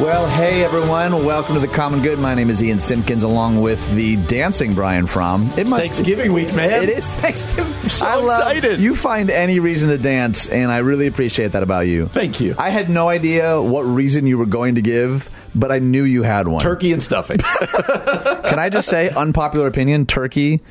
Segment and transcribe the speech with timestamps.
[0.00, 2.18] Well, hey everyone, welcome to the Common Good.
[2.18, 5.42] My name is Ian Simpkins, along with the dancing Brian Fromm.
[5.58, 6.84] It must Thanksgiving week, man.
[6.84, 7.70] It is Thanksgiving.
[7.70, 8.80] I'm so I love, excited.
[8.80, 12.06] You find any reason to dance, and I really appreciate that about you.
[12.06, 12.54] Thank you.
[12.56, 16.22] I had no idea what reason you were going to give, but I knew you
[16.22, 16.62] had one.
[16.62, 17.36] Turkey and stuffing.
[17.38, 20.06] Can I just say, unpopular opinion?
[20.06, 20.62] Turkey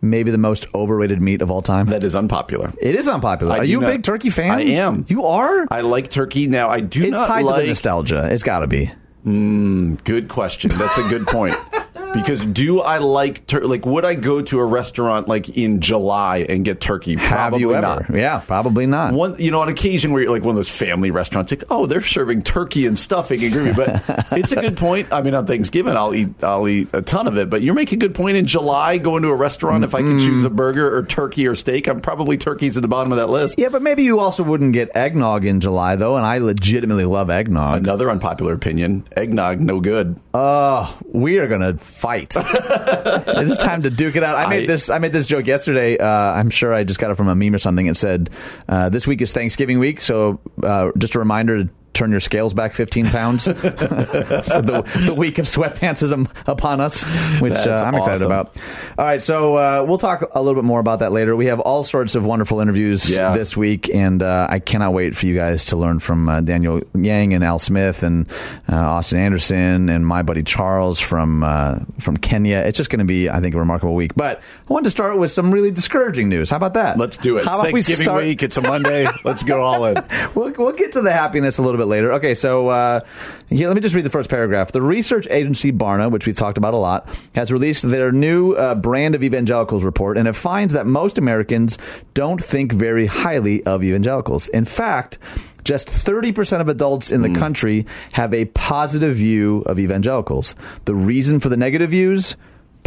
[0.00, 1.86] maybe the most overrated meat of all time?
[1.86, 2.72] That is unpopular.
[2.80, 3.54] It is unpopular.
[3.54, 4.50] I are you a big turkey fan?
[4.52, 5.06] I am.
[5.08, 5.66] You are?
[5.70, 6.46] I like turkey.
[6.46, 7.56] Now, I do it's not tied like...
[7.56, 8.28] to the nostalgia.
[8.32, 8.90] It's got to be.
[9.24, 10.70] Mm, good question.
[10.74, 11.56] That's a good point.
[12.14, 16.46] Because do I like tur- like would I go to a restaurant like in July
[16.48, 17.16] and get turkey?
[17.16, 17.80] Probably Have you ever?
[17.82, 18.10] not.
[18.14, 19.12] Yeah, probably not.
[19.12, 21.86] One, you know, on occasion where you're like one of those family restaurants, like oh,
[21.86, 23.72] they're serving turkey and stuffing and gravy.
[23.72, 25.12] But it's a good point.
[25.12, 27.50] I mean, on Thanksgiving, I'll eat I'll eat a ton of it.
[27.50, 28.36] But you're making a good point.
[28.36, 30.56] In July, going to a restaurant, if I could choose a mm-hmm.
[30.56, 33.56] burger or turkey or steak, I'm probably turkey's at the bottom of that list.
[33.58, 37.30] Yeah, but maybe you also wouldn't get eggnog in July though, and I legitimately love
[37.30, 37.82] eggnog.
[37.82, 40.20] Another unpopular opinion: eggnog, no good.
[40.34, 42.34] Oh, we are gonna fight.
[42.36, 44.36] it's time to duke it out.
[44.36, 44.88] I made I, this.
[44.90, 45.98] I made this joke yesterday.
[45.98, 47.86] Uh, I'm sure I just got it from a meme or something.
[47.86, 48.30] It said,
[48.68, 52.54] uh, "This week is Thanksgiving week, so uh, just a reminder to turn your scales
[52.54, 53.42] back 15 pounds.
[53.44, 56.12] so the, the week of sweatpants is
[56.46, 57.02] upon us,
[57.40, 58.56] which uh, I'm excited about.
[58.96, 61.34] All right, so uh, we'll talk a little bit more about that later.
[61.36, 63.32] We have all sorts of wonderful interviews yeah.
[63.32, 66.80] this week, and uh, I cannot wait for you guys to learn from uh, Daniel
[66.94, 68.30] Yang and Al Smith and
[68.70, 72.58] uh, Austin Anderson and my buddy Charles from uh, from Kenya.
[72.58, 74.14] It's just going to be, I think, a remarkable week.
[74.14, 76.50] But I want to start with some really discouraging news.
[76.50, 76.98] How about that?
[76.98, 77.44] Let's do it.
[77.44, 78.42] How it's Thanksgiving start- week.
[78.42, 79.08] It's a Monday.
[79.24, 79.96] Let's go all in.
[80.34, 82.12] we'll, we'll get to the happiness a little bit later.
[82.14, 83.00] Okay, so uh,
[83.48, 84.72] here, let me just read the first paragraph.
[84.72, 88.74] The research agency Barna, which we've talked about a lot, has released their new uh,
[88.74, 91.78] brand of evangelicals report, and it finds that most Americans
[92.14, 94.48] don't think very highly of evangelicals.
[94.48, 95.18] In fact,
[95.64, 97.36] just 30% of adults in the mm.
[97.36, 100.54] country have a positive view of evangelicals.
[100.84, 102.36] The reason for the negative views?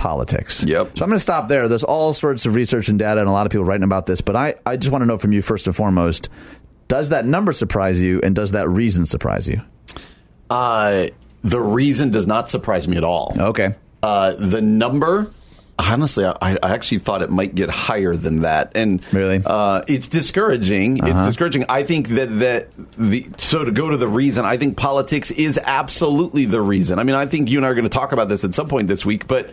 [0.01, 0.63] politics.
[0.63, 0.97] Yep.
[0.97, 1.67] So I'm going to stop there.
[1.67, 4.19] There's all sorts of research and data and a lot of people writing about this,
[4.19, 6.27] but I, I just want to know from you first and foremost
[6.91, 9.61] does that number surprise you, and does that reason surprise you?
[10.49, 11.07] Uh,
[11.41, 13.33] the reason does not surprise me at all.
[13.39, 13.75] Okay.
[14.03, 15.31] Uh, the number,
[15.79, 20.07] honestly, I, I, actually thought it might get higher than that, and really, uh, it's
[20.07, 21.01] discouraging.
[21.01, 21.11] Uh-huh.
[21.13, 21.63] It's discouraging.
[21.69, 25.57] I think that that the so to go to the reason, I think politics is
[25.63, 26.99] absolutely the reason.
[26.99, 28.67] I mean, I think you and I are going to talk about this at some
[28.67, 29.49] point this week, but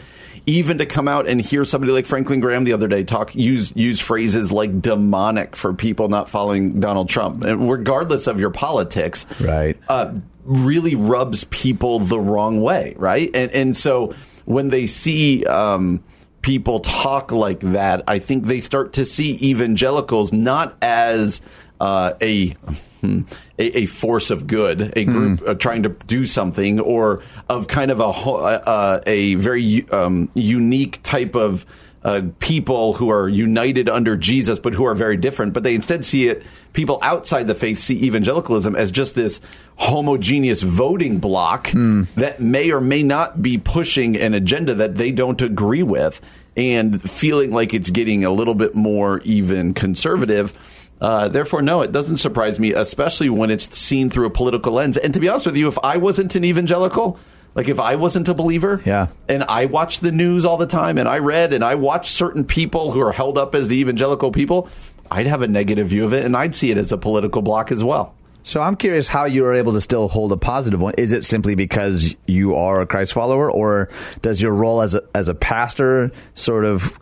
[0.49, 3.73] even to come out and hear somebody like Franklin Graham the other day talk use
[3.77, 9.77] use phrases like demonic for people not following Donald Trump, regardless of your politics, right?
[9.89, 10.15] Uh,
[10.45, 13.31] really rubs people the wrong way, right?
[13.35, 14.15] And and so
[14.45, 15.45] when they see.
[15.45, 16.03] Um,
[16.41, 21.43] people talk like that, I think they start to see evangelicals not as
[21.81, 22.57] uh, a
[23.01, 23.23] Hmm.
[23.61, 27.91] A, a, force of good, a group uh, trying to do something, or of kind
[27.91, 31.67] of a uh, a very um, unique type of
[32.05, 35.53] uh, people who are united under Jesus, but who are very different.
[35.53, 36.45] But they instead see it.
[36.73, 39.41] People outside the faith see evangelicalism as just this
[39.77, 42.05] homogeneous voting block hmm.
[42.17, 46.21] that may or may not be pushing an agenda that they don't agree with,
[46.57, 51.93] and feeling like it's getting a little bit more even conservative uh, therefore, no, it
[51.93, 54.97] doesn't surprise me, especially when it's seen through a political lens.
[54.97, 57.19] And to be honest with you, if I wasn't an evangelical,
[57.55, 60.99] like if I wasn't a believer, yeah, and I watched the news all the time,
[60.99, 64.31] and I read and I watched certain people who are held up as the evangelical
[64.31, 64.69] people,
[65.11, 67.73] I'd have a negative view of it, and I'd see it as a political block
[67.73, 68.15] as well.
[68.43, 70.95] So I'm curious how you are able to still hold a positive one.
[70.97, 73.91] Is it simply because you are a Christ follower, or
[74.23, 76.99] does your role as a, as a pastor sort of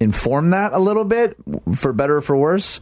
[0.00, 1.36] inform that a little bit,
[1.74, 2.80] for better or for worse?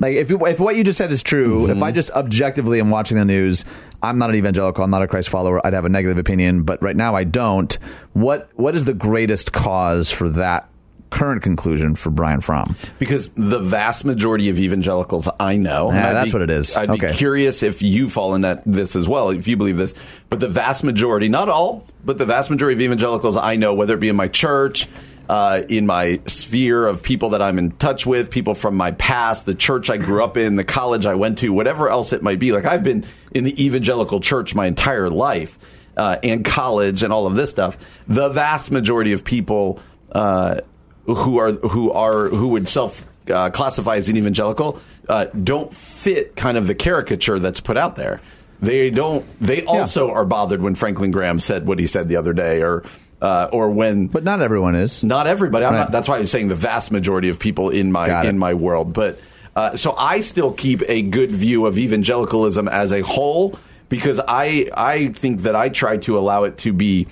[0.00, 1.82] Like if you, if what you just said is true, if mm-hmm.
[1.82, 3.64] I just objectively am watching the news,
[4.02, 6.82] I'm not an evangelical, I'm not a Christ follower, I'd have a negative opinion, but
[6.82, 7.72] right now I don't.
[8.12, 10.68] What what is the greatest cause for that
[11.10, 12.74] current conclusion for Brian Fromm?
[12.98, 16.74] Because the vast majority of evangelicals I know, Yeah, that's be- what it is.
[16.74, 17.08] I'd Okay.
[17.08, 19.94] be curious if you fall in that this as well, if you believe this.
[20.28, 23.94] But the vast majority, not all, but the vast majority of evangelicals I know, whether
[23.94, 24.88] it be in my church,
[25.28, 29.46] uh, in my sphere of people that I'm in touch with, people from my past,
[29.46, 32.38] the church I grew up in, the college I went to, whatever else it might
[32.38, 32.52] be.
[32.52, 35.58] Like I've been in the evangelical church my entire life.
[35.96, 37.78] Uh, and college and all of this stuff,
[38.08, 39.78] the vast majority of people
[40.10, 40.60] uh,
[41.06, 46.36] who are who are who would self uh, classify as an evangelical uh, don't fit
[46.36, 48.20] kind of the caricature that's put out there.
[48.60, 49.26] They don't.
[49.40, 52.82] They also are bothered when Franklin Graham said what he said the other day, or
[53.24, 54.06] uh, or when.
[54.08, 55.02] But not everyone is.
[55.02, 55.64] Not everybody.
[55.64, 55.78] I'm Right.
[55.80, 58.92] not, that's why I'm saying the vast majority of people in my in my world.
[58.92, 59.18] But
[59.56, 64.68] uh, so I still keep a good view of evangelicalism as a whole because I
[64.76, 67.06] I think that I try to allow it to be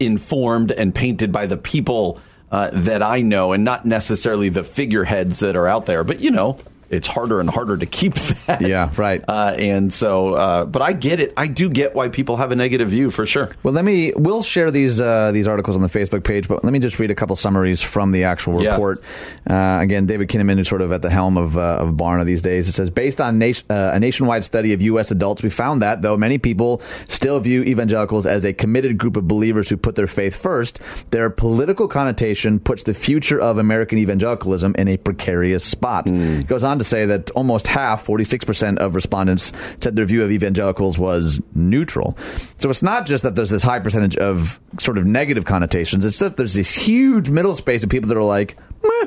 [0.00, 2.20] informed and painted by the people
[2.50, 6.04] uh, that I know and not necessarily the figureheads that are out there.
[6.04, 6.58] But you know,
[6.94, 8.14] it's harder and harder to keep
[8.46, 8.60] that.
[8.62, 9.22] Yeah, right.
[9.26, 11.32] Uh, and so, uh, but I get it.
[11.36, 13.50] I do get why people have a negative view for sure.
[13.62, 14.12] Well, let me.
[14.16, 17.10] We'll share these uh, these articles on the Facebook page, but let me just read
[17.10, 18.72] a couple summaries from the actual Yeah.
[18.72, 19.02] report.
[19.48, 22.42] Uh, again, David Kinnaman is sort of at the helm of uh, of Barna these
[22.42, 22.68] days.
[22.68, 25.10] It says, based on nation, uh, a nationwide study of U.S.
[25.10, 29.26] adults, we found that though many people still view evangelicals as a committed group of
[29.28, 30.80] believers who put their faith first,
[31.10, 36.04] their political connotation puts the future of American evangelicalism in a precarious spot.
[36.08, 40.04] It goes on to say that almost half, forty six percent of respondents said their
[40.04, 42.16] view of evangelicals was neutral.
[42.58, 46.04] So it's not just that there's this high percentage of sort of negative connotations.
[46.04, 49.06] It's that there's this huge middle space of people that are like, Meh,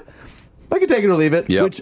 [0.71, 1.63] I can take it or leave it, Yep.
[1.63, 1.81] which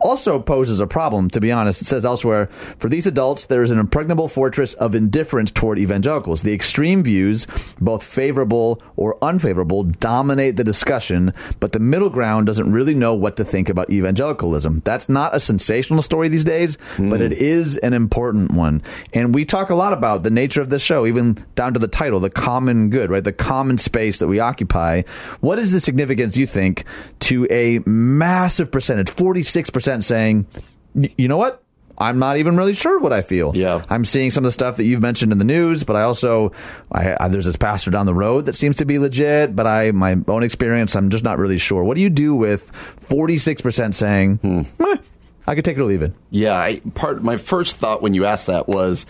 [0.00, 1.82] also poses a problem, to be honest.
[1.82, 2.48] It says elsewhere,
[2.78, 6.42] for these adults, there is an impregnable fortress of indifference toward evangelicals.
[6.42, 7.46] The extreme views,
[7.80, 13.36] both favorable or unfavorable, dominate the discussion, but the middle ground doesn't really know what
[13.36, 14.82] to think about evangelicalism.
[14.84, 17.10] That's not a sensational story these days, hmm.
[17.10, 18.82] but it is an important one.
[19.12, 21.88] And we talk a lot about the nature of this show, even down to the
[21.88, 23.22] title, the common good, right?
[23.22, 25.02] The common space that we occupy.
[25.40, 26.84] What is the significance, you think,
[27.20, 27.78] to a
[28.24, 30.46] massive percentage, 46% saying,
[30.94, 31.62] you know what?
[31.98, 33.52] I'm not even really sure what I feel.
[33.54, 33.84] Yeah.
[33.90, 36.52] I'm seeing some of the stuff that you've mentioned in the news, but I also,
[36.90, 39.92] I, I, there's this pastor down the road that seems to be legit, but I,
[39.92, 41.84] my own experience, I'm just not really sure.
[41.84, 42.72] What do you do with
[43.02, 44.62] 46% saying, hmm.
[44.78, 44.96] "Meh,
[45.46, 46.14] I could take it or leave it?
[46.30, 49.04] Yeah, I, part my first thought when you asked that was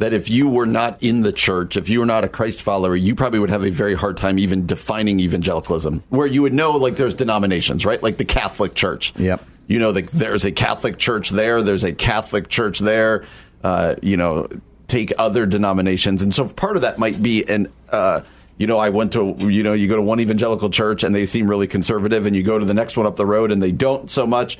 [0.00, 2.96] that if you were not in the church, if you were not a Christ follower,
[2.96, 6.02] you probably would have a very hard time even defining evangelicalism.
[6.08, 8.02] Where you would know like there's denominations, right?
[8.02, 9.12] Like the Catholic Church.
[9.18, 9.44] Yep.
[9.66, 13.26] You know, like there's a Catholic Church there, there's a Catholic Church there.
[13.62, 14.48] Uh, you know,
[14.88, 17.70] take other denominations, and so part of that might be an.
[17.90, 18.22] Uh,
[18.56, 21.24] you know, I went to, you know, you go to one evangelical church and they
[21.24, 23.72] seem really conservative, and you go to the next one up the road and they
[23.72, 24.58] don't so much.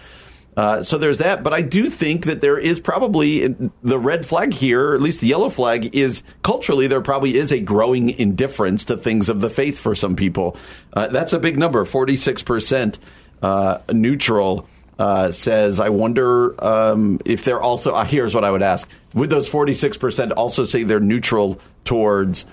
[0.56, 4.52] Uh, so there's that, but I do think that there is probably the red flag
[4.52, 8.84] here, or at least the yellow flag, is culturally there probably is a growing indifference
[8.84, 10.56] to things of the faith for some people.
[10.92, 12.98] Uh, that's a big number, 46%
[13.42, 14.68] uh, neutral.
[14.98, 17.92] Uh, says, I wonder um, if they're also.
[17.92, 22.44] Uh, here's what I would ask: Would those 46 percent also say they're neutral towards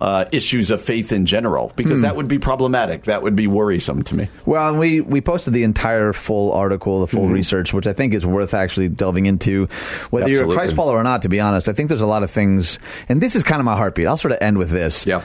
[0.00, 1.72] uh, issues of faith in general?
[1.76, 3.04] Because that would be problematic.
[3.04, 4.28] That would be worrisome to me.
[4.46, 7.32] Well, we, we posted the entire full article, the full Mm-hmm.
[7.32, 9.66] research, which I think is worth actually delving into.
[10.10, 12.22] Whether you're a Christ follower or not, to be honest, I think there's a lot
[12.22, 14.06] of things, and this is kind of my heartbeat.
[14.06, 15.06] I'll sort of end with this.
[15.06, 15.22] Yeah.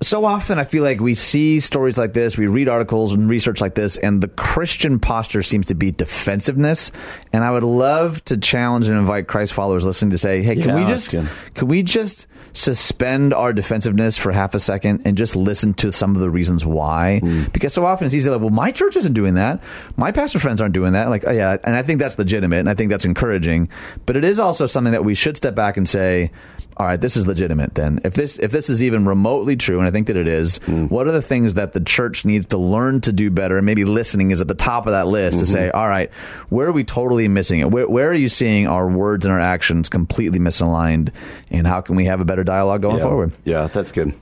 [0.00, 3.60] So often I feel like we see stories like this, we read articles and research
[3.60, 6.90] like this, and the Christian posture seems to be defensiveness.
[7.34, 10.68] And I would love to challenge and invite Christ followers listening to say, hey, can
[10.70, 11.10] Yeah, we just
[11.54, 16.14] can we just suspend our defensiveness for half a second and just listen to some
[16.14, 17.18] of the reasons why?
[17.18, 17.44] Hmm.
[17.52, 19.60] Because so often it's easy like, well, my church isn't doing that.
[19.96, 21.10] My pastor friends aren't doing that.
[21.10, 23.68] Like, oh, yeah, and I think that's legitimate and I think that's encouraging.
[24.06, 26.30] But it is also something that we should step back and say,
[26.76, 28.00] all right, this is legitimate then.
[28.04, 30.86] If this if this is even remotely true, and I think that it is, hmm.
[30.86, 33.56] what are the things that the church needs to learn to do better?
[33.56, 35.52] And maybe listening is at the top of that list to mm-hmm.
[35.52, 36.12] say, all right,
[36.48, 37.70] where are we totally missing it?
[37.70, 41.12] Where, where are you seeing our words and our actions completely misaligned?
[41.50, 43.32] And how can we have a better dialogue going forward?
[43.44, 44.12] Yeah, that's good.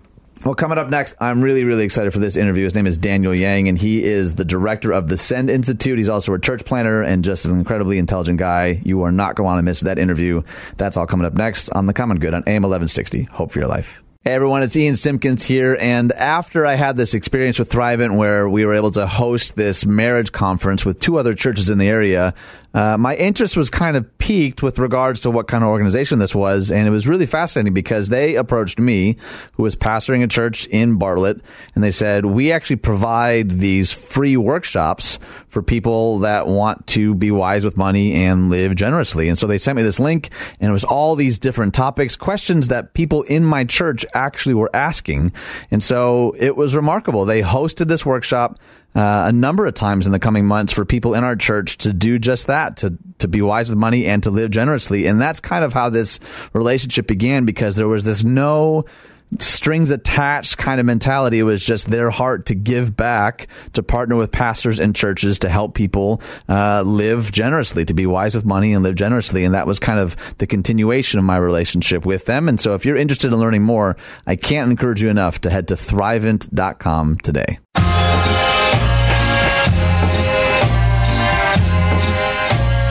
[0.44, 2.64] Well, coming up next, I'm really, really excited for this interview.
[2.64, 5.98] His name is Daniel Yang, and he is the director of the Send Institute.
[5.98, 8.80] He's also a church planter and just an incredibly intelligent guy.
[8.84, 10.42] You are not going to want to miss that interview.
[10.78, 13.22] That's all coming up next on The Common Good on AM 1160.
[13.24, 14.02] Hope for your life.
[14.24, 15.76] Hey everyone, it's Ian Simpkins here.
[15.80, 19.84] And after I had this experience with Thrivent where we were able to host this
[19.84, 22.32] marriage conference with two other churches in the area,
[22.74, 26.34] uh, my interest was kind of piqued with regards to what kind of organization this
[26.34, 26.70] was.
[26.70, 29.16] And it was really fascinating because they approached me,
[29.54, 31.40] who was pastoring a church in Bartlett,
[31.74, 37.30] and they said, We actually provide these free workshops for people that want to be
[37.30, 39.28] wise with money and live generously.
[39.28, 42.68] And so they sent me this link, and it was all these different topics, questions
[42.68, 45.32] that people in my church actually were asking.
[45.70, 47.24] And so it was remarkable.
[47.24, 48.58] They hosted this workshop
[48.94, 51.92] uh, a number of times in the coming months for people in our church to
[51.92, 55.06] do just that, to, to be wise with money and to live generously.
[55.06, 56.20] And that's kind of how this
[56.52, 58.84] relationship began because there was this no
[59.38, 61.38] strings attached kind of mentality.
[61.38, 65.48] It was just their heart to give back, to partner with pastors and churches to
[65.48, 69.44] help people uh, live generously, to be wise with money and live generously.
[69.44, 72.48] And that was kind of the continuation of my relationship with them.
[72.48, 73.96] And so if you're interested in learning more,
[74.26, 77.58] I can't encourage you enough to head to thrivent.com today.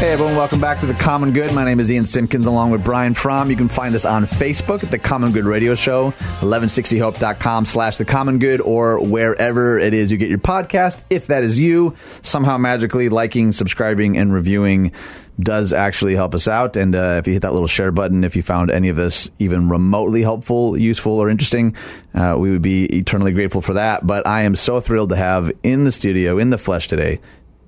[0.01, 1.53] Hey everyone, welcome back to The Common Good.
[1.53, 3.51] My name is Ian Simpkins along with Brian Fromm.
[3.51, 8.05] You can find us on Facebook at The Common Good Radio Show, 1160hope.com slash The
[8.05, 11.03] Common Good, or wherever it is you get your podcast.
[11.11, 14.91] If that is you, somehow magically liking, subscribing, and reviewing
[15.39, 16.77] does actually help us out.
[16.77, 19.29] And uh, if you hit that little share button, if you found any of this
[19.37, 21.75] even remotely helpful, useful, or interesting,
[22.15, 24.07] uh, we would be eternally grateful for that.
[24.07, 27.19] But I am so thrilled to have in the studio, in the flesh today,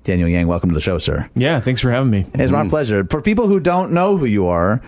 [0.04, 1.28] Daniel Yang, welcome to the show, sir.
[1.34, 2.26] Yeah, thanks for having me.
[2.34, 3.04] It's my pleasure.
[3.04, 4.82] For people who don't know who you are,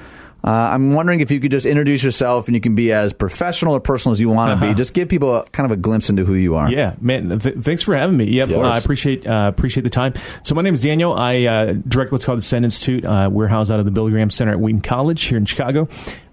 [0.45, 3.75] uh, I'm wondering if you could just introduce yourself and you can be as professional
[3.75, 4.69] or personal as you want to Uh-huh.
[4.69, 4.75] be.
[4.75, 6.71] Just give people a, kind of a glimpse into who you are.
[6.71, 7.41] Yeah, man.
[7.41, 8.27] Th- thanks for having me.
[8.27, 8.61] Yep, Of uh.
[8.69, 10.13] I appreciate uh, appreciate the time.
[10.43, 11.15] So my name is Daniel.
[11.15, 13.05] I uh, direct what's called the Send Institute.
[13.05, 15.89] Uh, we're housed out of the Billy Graham Center at Wheaton College here in Chicago.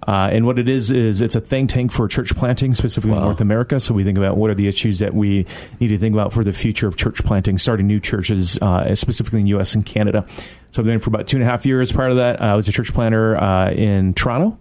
[0.07, 3.24] Uh, and what it is is it's a think tank for church planting, specifically in
[3.24, 3.79] North America.
[3.79, 5.45] So we think about what are the issues that we
[5.79, 9.39] need to think about for the future of church planting, starting new churches, uh, specifically
[9.39, 9.75] in the U.S.
[9.75, 10.25] and Canada.
[10.72, 11.91] So I've been for about two and a half years.
[11.91, 14.57] Prior to that, I was a church planter uh, in Toronto.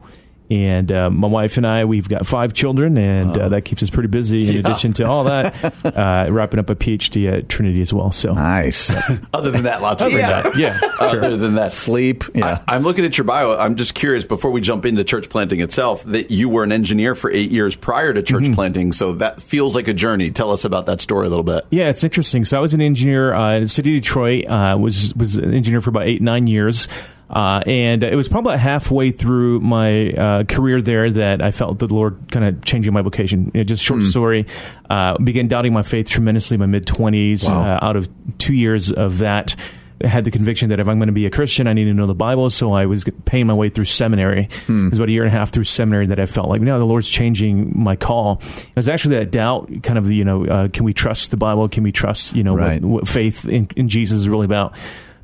[0.50, 3.88] And uh, my wife and I, we've got five children, and uh, that keeps us
[3.88, 4.50] pretty busy.
[4.50, 8.12] In addition to all that, uh, wrapping up a PhD at Trinity as well.
[8.12, 8.92] So, Nice.
[9.32, 12.24] Other than that, lots of yeah, yeah, Other than that, Sleep.
[12.34, 12.62] Yeah.
[12.68, 13.56] I, am looking at your bio.
[13.56, 17.14] I'm just curious before we jump into church planting itself that you were an engineer
[17.14, 18.92] for eight years prior to church planting.
[18.92, 20.30] So that feels like a journey.
[20.30, 21.66] Tell us about that story a little bit.
[21.70, 22.44] Yeah, it's interesting.
[22.44, 24.46] So I was an engineer uh, in the city of Detroit.
[24.46, 26.88] Uh, was was an engineer for about eight nine years.
[27.32, 31.86] Uh, and it was probably halfway through my uh, career there that I felt the
[31.88, 33.50] Lord kind of changing my vocation.
[33.54, 34.46] You know, just short story,
[34.90, 37.48] uh, began doubting my faith tremendously in my mid twenties.
[37.48, 38.08] Uh, out of
[38.38, 39.56] two years of that,
[40.04, 41.94] I had the conviction that if I'm going to be a Christian, I need to
[41.94, 42.50] know the Bible.
[42.50, 44.48] So I was paying my way through seminary.
[44.68, 46.78] It was about a year and a half through seminary that I felt like, no,
[46.78, 48.42] the Lord's changing my call.
[48.58, 51.68] It was actually that doubt, kind of, you know, uh, can we trust the Bible?
[51.68, 52.82] Can we trust, you know, Right.
[52.82, 54.74] what, what faith in, in Jesus is really about?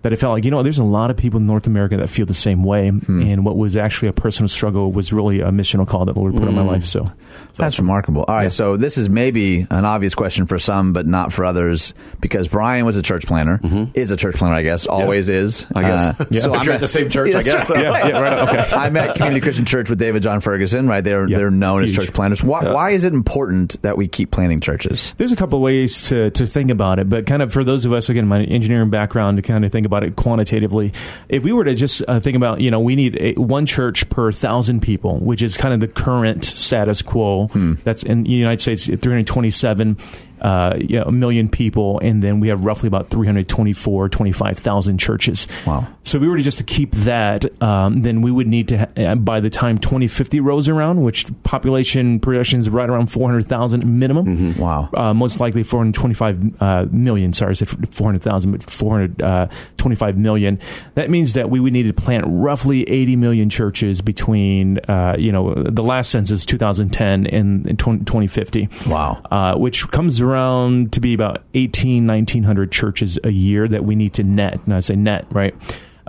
[0.03, 2.09] That it felt like, you know, there's a lot of people in North America that
[2.09, 2.89] feel the same way.
[2.91, 3.23] Hmm.
[3.23, 6.35] And what was actually a personal struggle was really a missional call that the Lord
[6.35, 6.69] put on my hmm.
[6.69, 6.87] life.
[6.87, 7.11] So,
[7.55, 8.25] That's remarkable.
[8.29, 11.93] All right, so this is maybe an obvious question for some, but not for others,
[12.21, 13.91] because Brian was a church planter, mm-hmm.
[13.95, 15.67] is a church planter, I guess, always is.
[15.75, 16.21] I guess.
[16.21, 16.43] Uh, Yeah.
[16.43, 17.71] So If I'm you're at the same church, I guess.
[17.71, 18.49] yeah, yeah, right.
[18.49, 18.71] Okay.
[18.77, 21.03] I'm at Community Christian Church with Dave and Jon Ferguson, right?
[21.03, 22.43] They're Yeah, they're known as church planters.
[22.45, 25.15] Why, why is it important that we keep planting churches?
[25.17, 27.85] There's a couple of ways to, to think about it, but kind of for those
[27.85, 30.93] of us, again, my engineering background, to kind of think about it quantitatively,
[31.29, 34.09] if we were to just uh, think about, you know, we need a, one church
[34.11, 37.49] per thousand people, which is kind of the current status quo.
[37.85, 39.97] That's in the United States, 327
[40.41, 45.47] uh, you know, a million people, and then we have roughly about 324, 25,000 churches.
[45.67, 45.87] Wow.
[46.03, 48.79] So if we were to just to keep that, um, then we would need to,
[48.79, 53.85] ha- uh, by the time 2050 rolls around, which population projection is right around 400,000
[53.85, 54.57] minimum.
[54.57, 54.89] Wow.
[54.95, 57.35] Uh, most likely 425 uh, million.
[57.35, 60.59] Sorry, I said 400,000, but 425 million.
[60.95, 65.31] That means that we would need to plant roughly 80 million churches between, uh, you
[65.31, 68.69] know, the last census 2010 and, and 20, 2050.
[68.87, 69.23] Wow.
[69.31, 74.15] Uh, which comes around to be about 18, 1900 churches a year that we need
[74.15, 74.61] to net.
[74.65, 75.55] And I say net, right?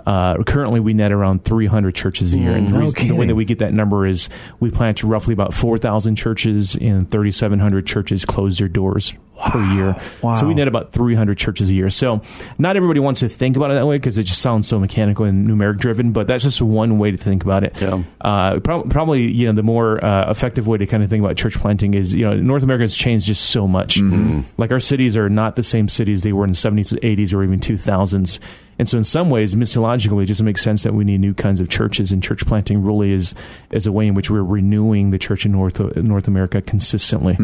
[0.06, 2.52] Uh, currently, we net around 300 churches a year.
[2.56, 5.34] and the, No reason- the way that we get that number is we plant roughly
[5.34, 9.12] about 4,000 churches and 3,700 churches close their doors
[9.48, 10.00] per year.
[10.22, 10.34] Wow.
[10.34, 11.90] So we net about 300 churches a year.
[11.90, 12.22] So
[12.58, 15.24] not everybody wants to think about it that way because it just sounds so mechanical
[15.24, 16.12] and numeric driven.
[16.12, 17.80] But that's just one way to think about it.
[17.80, 18.02] Yeah.
[18.20, 21.36] Uh, prob- probably you know the more uh, effective way to kind of think about
[21.36, 23.96] church planting is you know North America has changed just so much.
[23.96, 24.40] Mm-hmm.
[24.58, 27.42] Like our cities are not the same cities they were in the 70s, 80s, or
[27.42, 28.38] even 2000s.
[28.80, 31.60] And so, in some ways, missiologically, it just makes sense that we need new kinds
[31.60, 33.34] of churches, and church planting really is
[33.70, 37.36] is a way in which we're renewing the church in North North America consistently.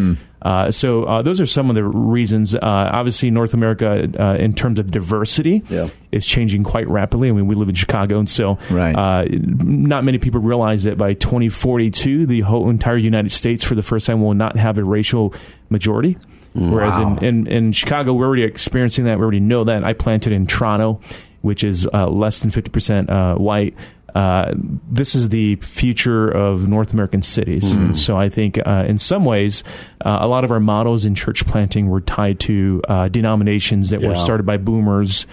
[0.43, 2.55] Uh, so, uh, those are some of the reasons.
[2.55, 5.89] Uh, obviously, North America, uh, in terms of diversity, Yeah.
[6.13, 7.29] is changing quite rapidly.
[7.29, 8.95] I mean, we live in Chicago, and so Right.
[8.95, 13.83] uh, not many people realize that by 2042, the whole entire United States, for the
[13.83, 15.33] first time, will not have a racial
[15.71, 16.17] majority.
[16.55, 19.19] Whereas in, in, in Chicago, we're already experiencing that.
[19.19, 19.85] We already know that.
[19.85, 21.01] I planted in Toronto,
[21.43, 23.75] which is uh, less than 50% uh, white.
[24.17, 24.55] Uh,
[24.91, 27.65] this is the future of North American cities.
[27.77, 29.63] And so I think, uh, in some ways,
[30.05, 34.01] uh, a lot of our models in church planting were tied to uh, denominations that
[34.01, 35.27] were started by boomers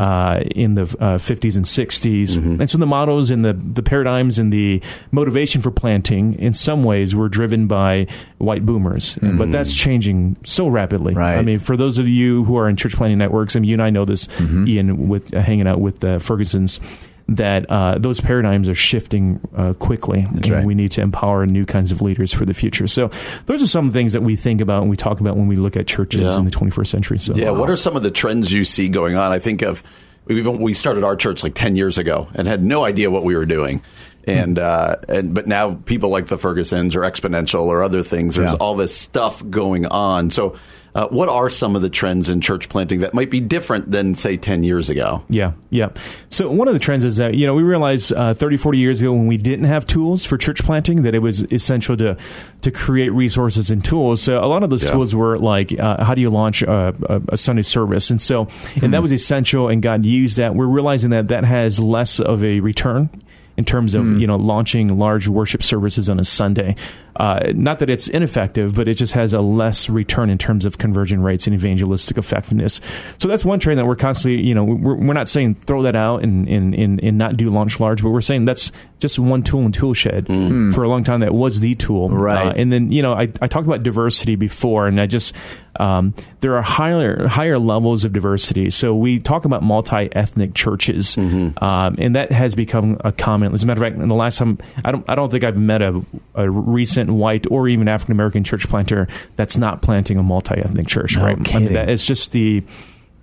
[0.00, 2.36] uh, in the uh, 50s and 60s.
[2.60, 6.84] And so the models and the, the paradigms and the motivation for planting, in some
[6.84, 8.06] ways, were driven by
[8.38, 9.16] white boomers.
[9.22, 11.14] And- But that's changing so rapidly.
[11.14, 11.38] Right.
[11.38, 13.74] I mean, for those of you who are in church planting networks, I mean, you
[13.76, 16.80] and I know this, Ian, with uh, hanging out with the Fergusons.
[17.28, 20.64] That uh, those paradigms are shifting uh, quickly, and right.
[20.64, 22.86] we need to empower new kinds of leaders for the future.
[22.86, 23.10] So,
[23.46, 25.76] those are some things that we think about and we talk about when we look
[25.76, 26.38] at churches Yeah.
[26.38, 27.18] in the 21st century.
[27.18, 29.32] So, Yeah, what are some of the trends you see going on?
[29.32, 29.82] I think of
[30.26, 33.34] we we started our church like ten years ago and had no idea what we
[33.34, 33.82] were doing,
[34.24, 38.36] and uh, and but now people like the Fergusons or Exponential or other things.
[38.36, 38.58] There's Yeah.
[38.58, 40.30] all this stuff going on.
[40.30, 40.56] So,
[40.96, 44.14] uh, what are some of the trends in church planting that might be different than
[44.14, 45.22] say ten years ago?
[45.28, 45.90] Yeah, yeah.
[46.30, 49.00] So one of the trends is that, you know, we realized uh, 30, 40 years
[49.02, 52.16] ago when we didn't have tools for church planting that it was essential to
[52.62, 54.22] to create resources and tools.
[54.22, 54.92] So a lot of those Yeah.
[54.92, 58.10] tools were like, uh, how do you launch a, a, a Sunday service?
[58.10, 58.48] And so,
[58.82, 60.54] and that was essential and God used that.
[60.54, 63.10] We're realizing that that has less of a return
[63.58, 66.76] in terms of you know launching large worship services on a Sunday.
[67.18, 70.78] Uh, not that it's ineffective, but it just has a less return in terms of
[70.78, 72.80] conversion rates and evangelistic effectiveness.
[73.18, 75.96] So that's one trend that we're constantly, you know, we're, we're not saying throw that
[75.96, 79.42] out and, and, and, and not do launch large, but we're saying that's just one
[79.42, 80.26] tool in tool shed.
[80.72, 82.08] For a long time, that was the tool.
[82.08, 82.48] Right.
[82.48, 85.34] Uh, and then, you know, I, I talked about diversity before, and I just,
[85.78, 88.70] um, there are higher, higher levels of diversity.
[88.70, 93.52] So we talk about multi ethnic churches, um, and that has become a common.
[93.52, 95.58] As a matter of fact, in the last time, I don't, I don't think I've
[95.58, 96.02] met a,
[96.34, 100.86] a recent white or even African American church planter that's not planting a multi ethnic
[100.86, 101.54] church, No right?
[101.54, 102.64] I mean, that, it's just the,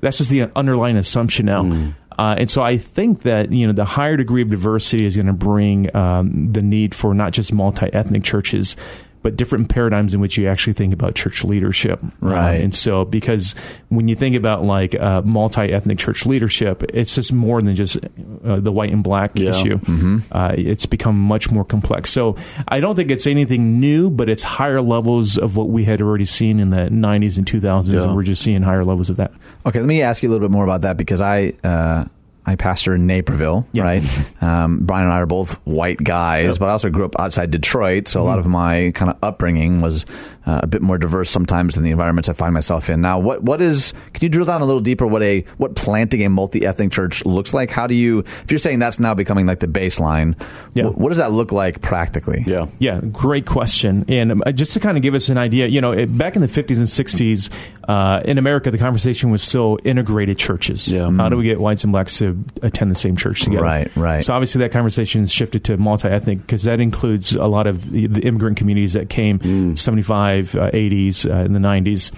[0.01, 1.63] that's just the underlying assumption now.
[1.63, 1.95] Mm.
[2.17, 5.27] Uh, and so I think that you know the higher degree of diversity is going
[5.27, 8.75] to bring um, the need for not just multi ethnic churches,
[9.23, 11.99] but different paradigms in which you actually think about church leadership.
[12.19, 12.57] Right.
[12.57, 13.55] Um, and so because
[13.89, 17.97] when you think about like uh, multi ethnic church leadership, it's just more than just
[18.45, 19.49] uh, the white and black Yeah.
[19.49, 19.79] issue.
[19.79, 20.19] Mm-hmm.
[20.31, 22.11] Uh, it's become much more complex.
[22.11, 22.35] So
[22.67, 26.25] I don't think it's anything new, but it's higher levels of what we had already
[26.25, 28.03] seen in the 90s and 2000s, Yeah.
[28.03, 29.31] and we're just seeing higher levels of that.
[29.65, 32.05] Okay, let me ask you a little bit more about that because I uh,
[32.45, 33.83] I pastor in Naperville, Yeah.
[33.83, 34.03] right?
[34.43, 38.09] Um, Brian and I are both white guys, but I also grew up outside Detroit,
[38.09, 40.05] so a lot of my kind of upbringing was
[40.45, 43.01] uh, a bit more diverse sometimes than the environments I find myself in.
[43.01, 43.93] Now, what what is?
[44.13, 45.07] Can you drill down a little deeper?
[45.07, 47.69] What a what planting a multi ethnic church looks like?
[47.71, 48.19] How do you?
[48.43, 50.35] If you're saying that's now becoming like the baseline,
[50.73, 50.83] Yeah.
[50.85, 52.43] wh- what does that look like practically?
[52.45, 52.67] Yeah.
[52.79, 54.05] Yeah, great question.
[54.07, 56.41] And um, just to kind of give us an idea, you know, it, back in
[56.41, 57.49] the 50s and 60s,
[57.87, 60.87] uh, in America, the conversation was still integrated churches.
[60.87, 61.09] Yeah.
[61.11, 63.63] How do we get whites and blacks to attend the same church together?
[63.63, 64.23] Right, right.
[64.23, 68.21] So obviously that conversation shifted to multi-ethnic because that includes a lot of the, the
[68.21, 72.11] immigrant communities that came 75, uh, 80s, uh, in the 90s.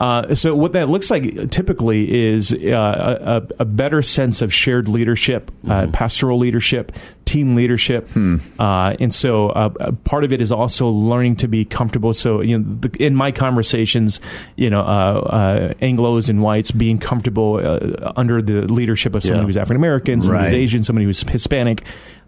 [0.00, 4.86] Uh, so what that looks like typically is uh, a, a- better sense of shared
[4.88, 6.92] leadership, uh, pastoral leadership,
[7.24, 8.08] team leadership,
[8.60, 12.14] uh, and so uh, uh, part of it is also learning to be comfortable.
[12.14, 14.20] So you know, the, in my conversations,
[14.54, 19.40] you know, uh, uh, Anglo's and whites being comfortable uh, under the leadership of someone
[19.40, 19.46] Yeah.
[19.46, 21.82] who's African American, someone who's Asian, somebody who's Hispanic.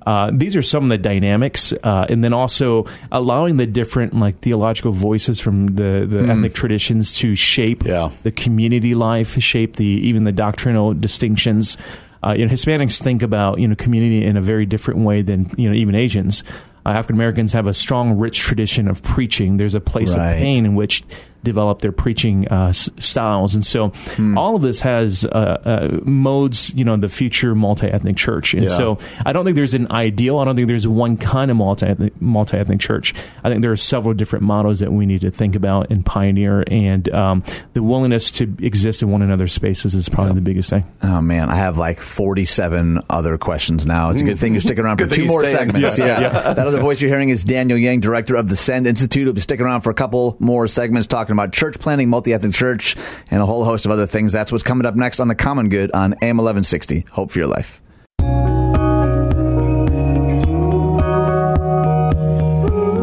[0.07, 4.39] Uh, these are some of the dynamics, uh, and then also allowing the different like
[4.41, 8.11] theological voices from the, the ethnic traditions to shape Yeah.
[8.23, 11.77] the community life, shape the even the doctrinal distinctions.
[12.23, 15.51] Uh, you know, Hispanics think about you know community in a very different way than
[15.57, 16.45] you know even Asians.
[16.87, 19.59] Uh, African Americans have a strong, rich tradition of preaching.
[19.59, 20.33] There's a place Right.
[20.33, 21.03] of pain in which
[21.42, 23.55] develop their preaching uh, s- styles.
[23.55, 24.37] And so Hmm.
[24.37, 28.55] all of this has uh, uh, modes, you know, the future multi-ethnic church.
[28.55, 28.68] And Yeah.
[28.68, 30.38] so I don't think there's an ideal.
[30.38, 33.14] I don't think there's one kind of multi multi-ethnic church.
[33.44, 36.64] I think there are several different models that we need to think about and pioneer.
[36.70, 40.85] And um, the willingness to exist in one another's spaces is probably the biggest thing.
[41.03, 44.11] Oh man, I have like forty-seven other questions now.
[44.11, 45.57] It's a good thing you're sticking around for two more staying.
[45.72, 45.98] segments.
[45.98, 49.24] Yeah, Yeah, that other voice you're hearing is Daniel Yang, director of the Send Institute.
[49.26, 52.97] He'll be sticking around for a couple more segments, talking about church planting, multi-ethnic church,
[53.31, 54.33] and a whole host of other things.
[54.33, 57.07] That's what's coming up next on the Common Good on AM 1160.
[57.11, 57.81] Hope for your life.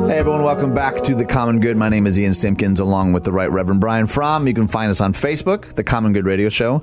[0.07, 1.77] Hey everyone, welcome back to The Common Good.
[1.77, 4.47] My name is Ian Simpkins along with the Right Reverend Brian Fromm.
[4.47, 6.81] You can find us on Facebook, The Common Good Radio Show.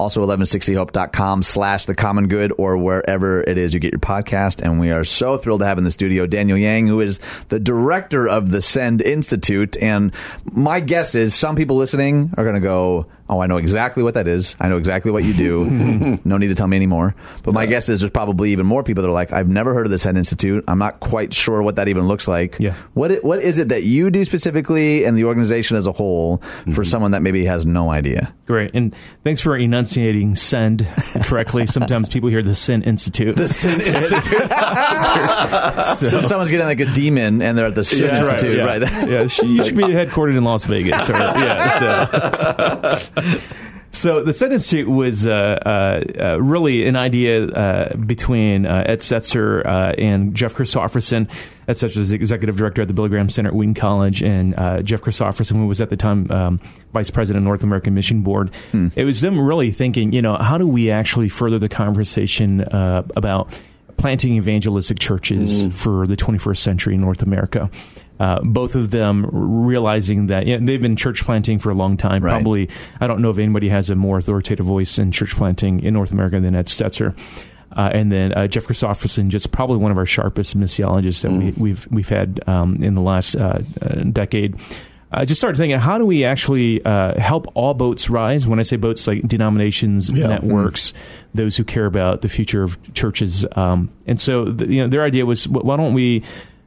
[0.00, 4.62] Also 1160hope.com slash The Common Good or wherever it is you get your podcast.
[4.62, 7.60] And we are so thrilled to have in the studio Daniel Yang, who is the
[7.60, 9.76] director of the Send Institute.
[9.76, 10.14] And
[10.50, 14.14] my guess is some people listening are going to go, Oh, I know exactly what
[14.14, 14.56] that is.
[14.58, 16.18] I know exactly what you do.
[16.24, 17.14] no need to tell me anymore.
[17.44, 19.86] But my guess is there's probably even more people that are like, I've never heard
[19.86, 20.64] of the Send Institute.
[20.66, 22.56] I'm not quite sure what that even looks like.
[22.58, 22.74] Yeah.
[22.94, 26.38] What it, what is it that you do specifically and the organization as a whole
[26.38, 26.82] for mm-hmm.
[26.82, 28.34] someone that maybe has no idea?
[28.46, 28.72] Great.
[28.74, 30.88] And thanks for enunciating send
[31.22, 31.66] correctly.
[31.68, 33.36] Sometimes people hear the Sin Institute.
[33.36, 34.50] The Sin Institute.
[36.10, 38.64] So, if someone's getting like a demon and they're at the Sin right, Institute, yeah.
[38.64, 38.82] right?
[38.82, 39.28] yeah, you
[39.64, 41.08] should be headquartered in Las Vegas.
[41.08, 43.19] Or, yeah, so.
[43.92, 49.00] So the Send Institute was uh, uh, uh, really an idea uh, between uh, Ed
[49.00, 51.28] Stetzer uh, and Jeff Christopherson.
[51.66, 54.54] Ed Stetzer is the executive director at the Billy Graham Center at Wheaton College, and
[54.56, 56.60] uh, Jeff Christopherson, who was at the time um,
[56.92, 58.52] vice president of North American Mission Board.
[58.94, 63.02] It was them really thinking, you know, how do we actually further the conversation uh,
[63.16, 63.60] about
[63.96, 67.70] planting evangelistic churches for the 21st century in North America.
[68.20, 71.96] Uh, both of them realizing that you know, they've been church planting for a long
[71.96, 72.22] time.
[72.22, 72.32] Right.
[72.32, 72.68] Probably,
[73.00, 76.12] I don't know if anybody has a more authoritative voice in church planting in North
[76.12, 77.18] America than Ed Stetzer.
[77.74, 81.52] Uh, and then uh, Jeff Christopherson, just probably one of our sharpest missiologists that we,
[81.52, 84.56] we've we've had um, in the last uh, uh, decade.
[85.12, 88.46] I just started thinking, how do we actually uh, help all boats rise?
[88.46, 90.92] When I say boats, like denominations, networks,
[91.34, 93.44] those who care about the future of churches.
[93.56, 96.22] Um, and so, the, you know, their idea was, why don't we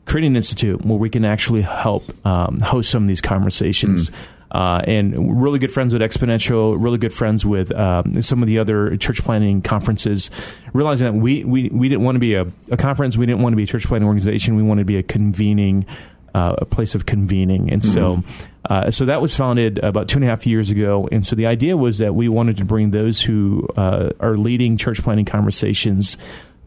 [0.05, 4.11] create an institute where we can actually help um, host some of these conversations?
[4.51, 8.59] Uh, and really good friends with Exponential, really good friends with um, some of the
[8.59, 10.29] other church planting conferences.
[10.73, 13.53] Realizing that we we, we didn't want to be a, a conference, we didn't want
[13.53, 15.87] to be a church planting organization, we wanted to be a convening
[16.33, 17.71] uh, a place of convening.
[17.71, 18.23] And so,
[18.69, 21.07] uh, so that was founded about two and a half years ago.
[21.11, 24.77] And so the idea was that we wanted to bring those who uh, are leading
[24.77, 26.17] church planting conversations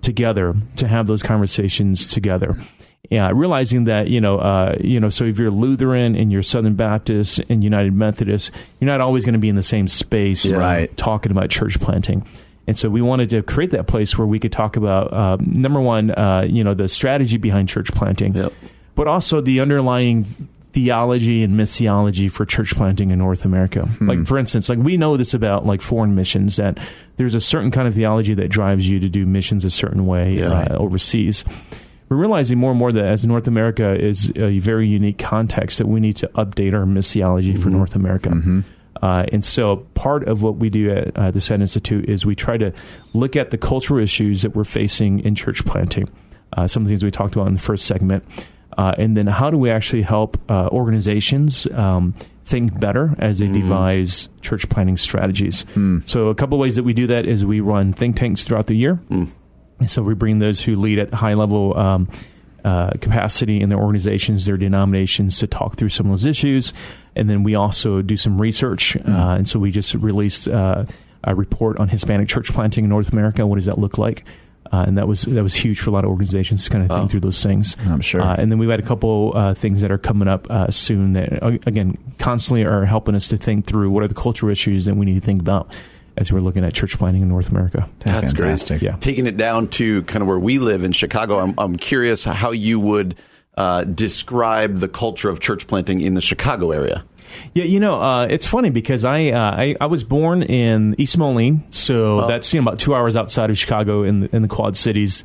[0.02, 2.56] together to have those conversations together.
[3.10, 6.74] Yeah, realizing that you know, uh, you know, so if you're Lutheran and you're Southern
[6.74, 10.94] Baptist and United Methodist, you're not always going to be in the same space, Right.
[10.96, 12.26] Talking about church planting.
[12.66, 15.80] And so we wanted to create that place where we could talk about uh, number
[15.80, 18.52] one, uh, you know, the strategy behind church planting, Yep.
[18.96, 23.88] but also the underlying theology and missiology for church planting in North America.
[24.00, 26.76] Like for instance, like we know this about like foreign missions that
[27.16, 30.34] there's a certain kind of theology that drives you to do missions a certain way
[30.34, 30.50] Yeah.
[30.50, 31.44] uh, overseas.
[32.08, 35.86] We're realizing more and more that as North America is a very unique context that
[35.88, 38.30] we need to update our missiology for North America.
[39.02, 42.34] Uh, and so part of what we do at uh, the Send Institute is we
[42.34, 42.72] try to
[43.12, 46.08] look at the cultural issues that we're facing in church planting.
[46.56, 48.24] Uh, some of the things we talked about in the first segment.
[48.78, 52.14] Uh, and then how do we actually help uh, organizations um,
[52.44, 55.64] think better as they devise church planting strategies?
[56.06, 58.76] So a couple ways that we do that is we run think tanks throughout the
[58.76, 58.98] year.
[59.78, 62.08] And so we bring those who lead at high level um,
[62.64, 66.72] uh, capacity in their organizations, their denominations, to talk through some of those issues.
[67.14, 68.96] And then we also do some research.
[68.96, 70.84] Uh, and so we just released uh,
[71.24, 73.46] a report on Hispanic church planting in North America.
[73.46, 74.24] What does that look like?
[74.72, 76.96] Uh, and that was that was huge for a lot of organizations to kind of
[76.96, 77.76] think through those things.
[77.86, 78.20] I'm sure.
[78.20, 81.12] Uh, and then we've had a couple uh, things that are coming up uh, soon
[81.12, 84.84] that uh, again constantly are helping us to think through what are the cultural issues
[84.86, 85.72] that we need to think about
[86.16, 87.88] as we're looking at church planting in North America.
[88.00, 88.46] That's great.
[88.46, 88.82] fantastic.
[88.82, 88.96] Yeah.
[88.96, 92.52] Taking it down to kind of where we live in Chicago, I'm, I'm curious how
[92.52, 93.16] you would
[93.56, 97.04] uh, describe the culture of church planting in the Chicago area.
[97.54, 101.18] Yeah, you know, uh, it's funny because I, uh, I I was born in East
[101.18, 104.48] Moline, so that's you know about two hours outside of Chicago in the, in the
[104.48, 105.24] Quad Cities,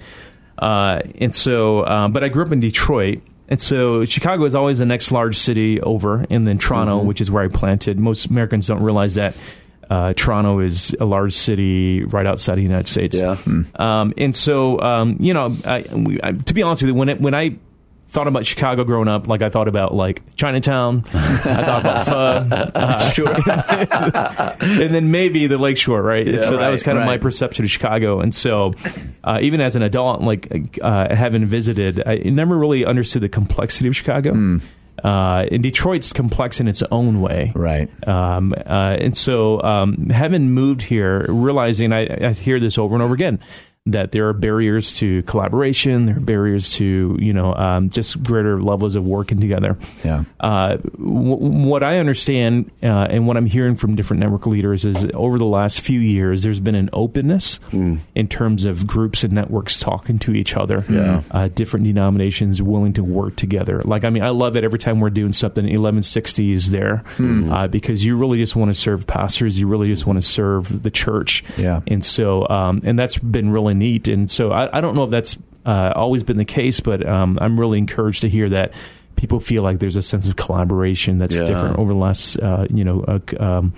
[0.58, 3.22] uh, and so uh, but I grew up in Detroit.
[3.48, 7.30] And so Chicago is always the next large city over, and then Toronto, which is
[7.30, 8.00] where I planted.
[8.00, 9.36] Most Americans don't realize that
[9.92, 13.20] uh, Toronto is a large city right outside the United States.
[13.20, 13.36] Yeah.
[13.76, 17.10] Um, and so, um, you know, I, we, I, to be honest with you, when
[17.10, 17.58] it, when I
[18.08, 22.16] thought about Chicago growing up, like I thought about like Chinatown, I thought about pho,
[22.74, 23.28] uh, sure,
[24.82, 26.26] and then maybe the Lakeshore, right?
[26.26, 28.72] Yeah, so that was right, kind of my perception of Chicago, and so
[29.26, 33.90] uh, even as an adult, like uh, having visited, I never really understood the complexity
[33.90, 34.32] of Chicago.
[34.32, 34.58] Hmm.
[35.04, 37.90] Uh, and Detroit's complex in its own way, Right.
[38.08, 43.04] um, uh, and so, um, having moved here, realizing I, I hear this over and
[43.04, 43.40] over again
[43.88, 48.62] that there are barriers to collaboration, there are barriers to you know um, just greater
[48.62, 49.76] levels of working together.
[50.04, 50.24] Yeah.
[50.40, 55.08] Uh, w- what I understand uh, and what I'm hearing from different network leaders is
[55.16, 59.80] over the last few years, there's been an openness in terms of groups and networks
[59.80, 60.86] talking to each other.
[60.88, 61.24] Yeah.
[61.32, 63.82] Uh, different denominations willing to work together.
[63.84, 65.64] Like, I mean, I love it every time we're doing something.
[65.64, 69.58] 1160 is there uh, because you really just want to serve pastors.
[69.60, 71.44] You really just want to serve the church.
[71.58, 71.82] Yeah.
[71.88, 74.08] And so, um, and that's been really neat.
[74.08, 77.38] And so, I, I don't know if that's uh, always been the case, but um,
[77.42, 78.74] I'm really encouraged to hear that
[79.16, 81.46] people feel like there's a sense of collaboration that's Yeah.
[81.46, 83.74] different over the last, uh, you know, c- um,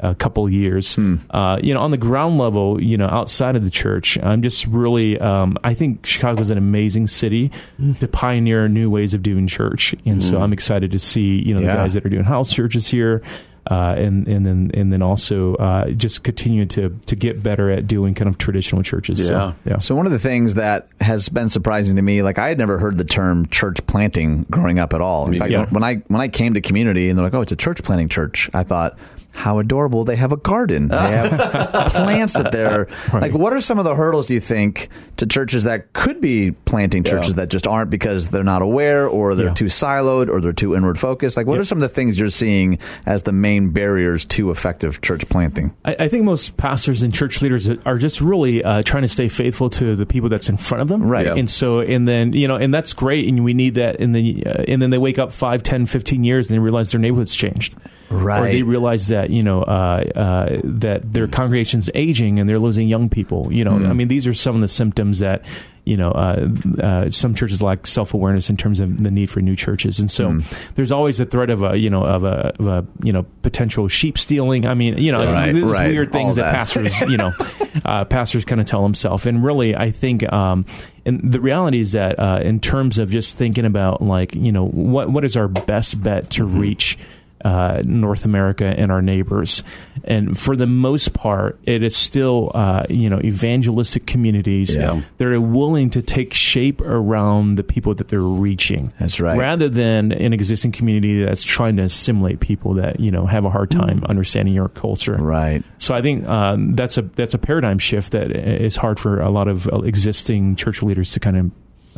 [0.00, 0.96] a couple of years.
[1.30, 4.66] Uh, you know, on the ground level, you know, outside of the church, I'm just
[4.68, 7.50] really, um, I think Chicago's an amazing city
[7.98, 11.60] to pioneer new ways of doing church, and so I'm excited to see, you know,
[11.60, 11.72] Yeah.
[11.72, 13.22] the guys that are doing house churches here.
[13.70, 17.86] Uh, and and then and then also uh, just continue to to get better at
[17.86, 19.20] doing kind of traditional churches.
[19.20, 19.26] Yeah.
[19.26, 19.78] So, yeah.
[19.78, 22.78] So one of the things that has been surprising to me, like I had never
[22.78, 25.26] heard the term church planting growing up at all.
[25.30, 25.66] In fact, yeah.
[25.66, 28.08] when I when I came to community and they're like, "Oh, it's a church planting
[28.08, 28.96] church," I thought,
[29.38, 30.04] "How adorable!
[30.04, 30.88] They have a garden.
[30.88, 31.30] They have
[31.92, 35.64] plants that they're like." What are some of the hurdles do you think to churches
[35.64, 39.54] that could be planting churches that just aren't because they're not aware, or they're Yeah.
[39.54, 41.36] too siloed, or they're too inward focused?
[41.36, 41.60] Like, what Yeah.
[41.60, 45.72] are some of the things you're seeing as the main barriers to effective church planting?
[45.84, 49.28] I, I think most pastors and church leaders are just really uh, trying to stay
[49.28, 51.26] faithful to the people that's in front of them, Right.
[51.26, 51.34] Yeah.
[51.34, 54.00] And so, and then you know, and that's great, and we need that.
[54.00, 56.90] And then, uh, and then they wake up 5, 10, 15 years, and they realize
[56.92, 57.74] their neighborhood's changed,
[58.10, 58.40] Right.
[58.40, 62.88] Or they realize that you know uh, uh, that their congregation's aging and they're losing
[62.88, 63.52] young people.
[63.52, 65.42] You know, I mean, these are some of the symptoms that
[65.84, 66.48] you know uh,
[66.82, 70.10] uh, some churches lack self awareness in terms of the need for new churches, and
[70.10, 70.40] so
[70.74, 73.88] there's always a threat of a you know of a, of a you know potential
[73.88, 74.66] sheep stealing.
[74.66, 75.88] I mean, you know, Right, these right.
[75.90, 76.54] weird things that, that.
[76.54, 77.32] pastors, you know,
[77.84, 79.26] uh, pastors kind of tell themselves.
[79.26, 80.66] And really, I think, um,
[81.06, 84.66] and the reality is that uh, in terms of just thinking about like, you know,
[84.66, 86.60] what what is our best bet to Mm-hmm.
[86.60, 86.98] reach
[87.44, 89.62] uh, North America and our neighbors,
[90.04, 95.02] and for the most part, it is still, uh, you know, evangelistic communities Yeah.
[95.18, 98.92] that are willing to take shape around the people that they're reaching.
[98.98, 99.38] That's right.
[99.38, 103.50] Rather than an existing community that's trying to assimilate people that you know have a
[103.50, 105.16] hard time understanding your culture.
[105.16, 105.62] Right.
[105.78, 109.30] So I think um, that's a that's a paradigm shift that is hard for a
[109.30, 111.50] lot of uh, existing church leaders to kind of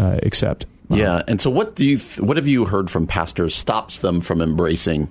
[0.04, 0.66] uh, accept.
[0.92, 4.20] Yeah, and so what do you th- what have you heard from pastors stops them
[4.20, 5.08] from embracing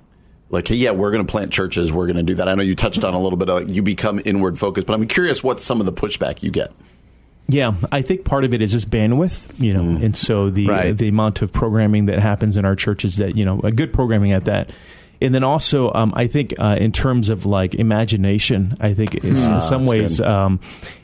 [0.50, 2.48] like hey, yeah, we're going to plant churches, we're going to do that.
[2.48, 5.06] I know you touched on a little bit of you become inward focused, but I'm
[5.06, 6.72] curious what some of the pushback you get.
[7.48, 10.02] Yeah, I think part of it is just bandwidth, you know, mm.
[10.04, 10.96] and so the Right.
[10.96, 14.32] the amount of programming that happens in our churches that you know a good programming
[14.32, 14.70] at that.
[15.22, 19.36] And then also, um, I think uh, in terms of like imagination, I think in
[19.36, 20.60] some that's ways um,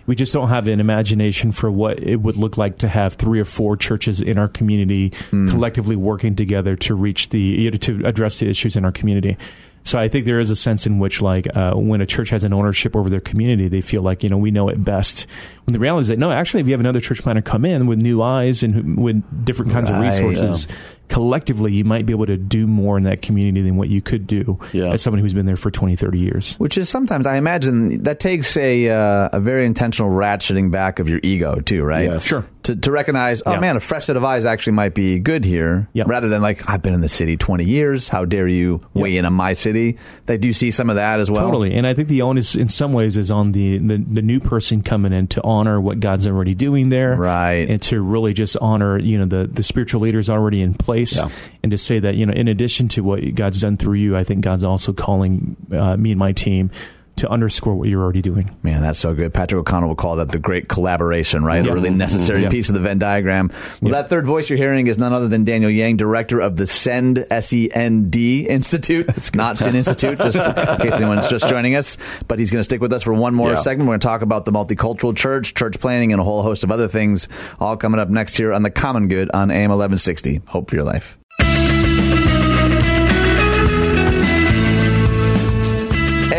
[0.07, 3.41] we just don't have an imagination for what it would look like to have three
[3.41, 8.07] or four churches in our community collectively working together to reach the you know, to
[8.07, 9.37] address the issues in our community.
[9.85, 12.43] So I think there is a sense in which, like, uh, when a church has
[12.43, 15.29] an ownership over their community, they feel like you know we know it best.
[15.65, 17.87] When the reality is that no, actually, if you have another church planter come in
[17.87, 20.67] with new eyes and who- with different kinds Right, of resources,
[21.09, 24.27] collectively, you might be able to do more in that community than what you could
[24.27, 24.93] do Yeah.
[24.93, 26.55] as someone who's been there for 20, 30 years.
[26.57, 31.09] Which is sometimes I imagine that takes a uh, a very intentional ratcheting back of
[31.09, 32.05] your ego too, right?
[32.11, 32.25] Yes.
[32.27, 32.45] Sure.
[32.67, 33.61] To, to recognize, oh Yeah.
[33.61, 36.09] man, a fresh set of eyes actually might be good here, Yep.
[36.09, 38.09] rather than like I've been in the city twenty years.
[38.09, 39.97] How dare you weigh in on my city?
[40.27, 41.45] They do see some of that as well.
[41.47, 44.41] Totally, and I think the onus, in some ways, is on the, the the new
[44.41, 47.69] person coming in to honor what God's already doing there, Right.
[47.69, 51.29] And to really just honor, you know, the the spiritual leaders already in place, Yeah.
[51.63, 54.25] and to say that, you know, in addition to what God's done through you, I
[54.25, 56.71] think God's also calling uh, me and my team
[57.17, 58.51] to underscore what you're already doing.
[58.63, 59.33] Man, that's so good.
[59.33, 61.65] Patrick O'Connell will call that the great collaboration, right?
[61.65, 61.71] Yeah.
[61.71, 61.99] A really mm-hmm.
[61.99, 62.51] necessary Yeah.
[62.51, 63.49] piece of the Venn diagram.
[63.81, 64.03] Well, Yeah.
[64.03, 67.25] that third voice you're hearing is none other than Daniel Yang, director of the SEND,
[67.31, 69.07] S-E-N-D Institute.
[69.17, 71.97] It's not SEND Institute, just in case anyone's just joining us.
[72.29, 73.89] But he's going to stick with us for one more segment.
[73.89, 76.71] We're going to talk about the multicultural church, church planting, and a whole host of
[76.71, 80.43] other things, all coming up next here on The Common Good on AM 1160.
[80.49, 81.19] Hope for your life.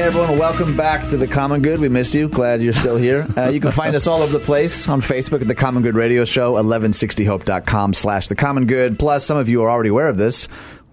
[0.08, 0.40] Everyone.
[0.40, 1.82] Welcome back to The Common Good.
[1.82, 2.30] We missed you.
[2.30, 3.28] Glad you're still here.
[3.36, 5.96] Uh, you can find us all over the place on Facebook at The Common Good
[5.96, 8.98] Radio Show, 1160hope.com slash The Common Good.
[8.98, 10.48] Plus, some of you are already aware of this.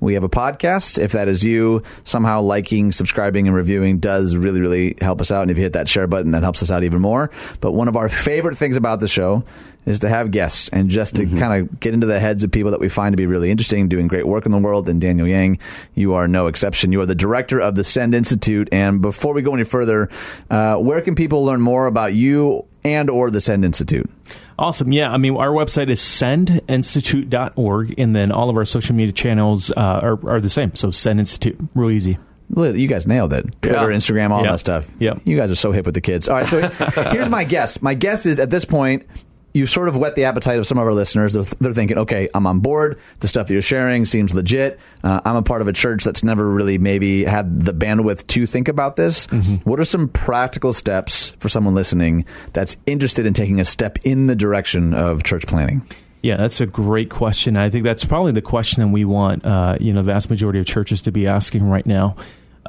[0.04, 1.02] We have a podcast.
[1.02, 5.42] If that is you, somehow liking, subscribing, and reviewing does really, really help us out.
[5.42, 7.30] And if you hit that share button, that helps us out even more.
[7.60, 9.44] But one of our favorite things about the show
[9.86, 12.70] is to have guests and just to kind of get into the heads of people
[12.70, 14.88] that we find to be really interesting, doing great work in the world.
[14.88, 15.58] And Daniel Yang,
[15.94, 16.92] you are no exception.
[16.92, 18.68] You are the director of the Send Institute.
[18.72, 20.10] And before we go any further,
[20.50, 24.10] uh, where can people learn more about you and or the Send Institute?
[24.58, 24.92] Awesome.
[24.92, 25.10] Yeah.
[25.10, 29.74] I mean, our website is sendinstitute.org, and then all of our social media channels uh,
[30.02, 30.74] are, are the same.
[30.74, 31.58] So, Send Institute.
[31.74, 32.18] Real easy.
[32.56, 33.46] You guys nailed it.
[33.62, 33.96] Twitter, Yeah.
[33.96, 34.52] Instagram, all Yeah.
[34.52, 34.86] that stuff.
[34.98, 35.14] Yeah.
[35.24, 36.28] You guys are so hip with the kids.
[36.28, 36.68] All right, so
[37.10, 37.80] here's my guess.
[37.82, 39.06] My guess is at this point,
[39.54, 41.32] you sort of whet the appetite of some of our listeners.
[41.32, 42.98] They're, they're thinking, okay, I'm on board.
[43.20, 44.78] The stuff that you're sharing seems legit.
[45.02, 48.46] Uh, I'm a part of a church that's never really maybe had the bandwidth to
[48.46, 49.26] think about this.
[49.64, 54.26] What are some practical steps for someone listening that's interested in taking a step in
[54.26, 55.88] the direction of church planting?
[56.22, 57.56] Yeah, that's a great question.
[57.56, 60.58] I think that's probably the question that we want, uh, you know, the vast majority
[60.58, 62.16] of churches to be asking right now.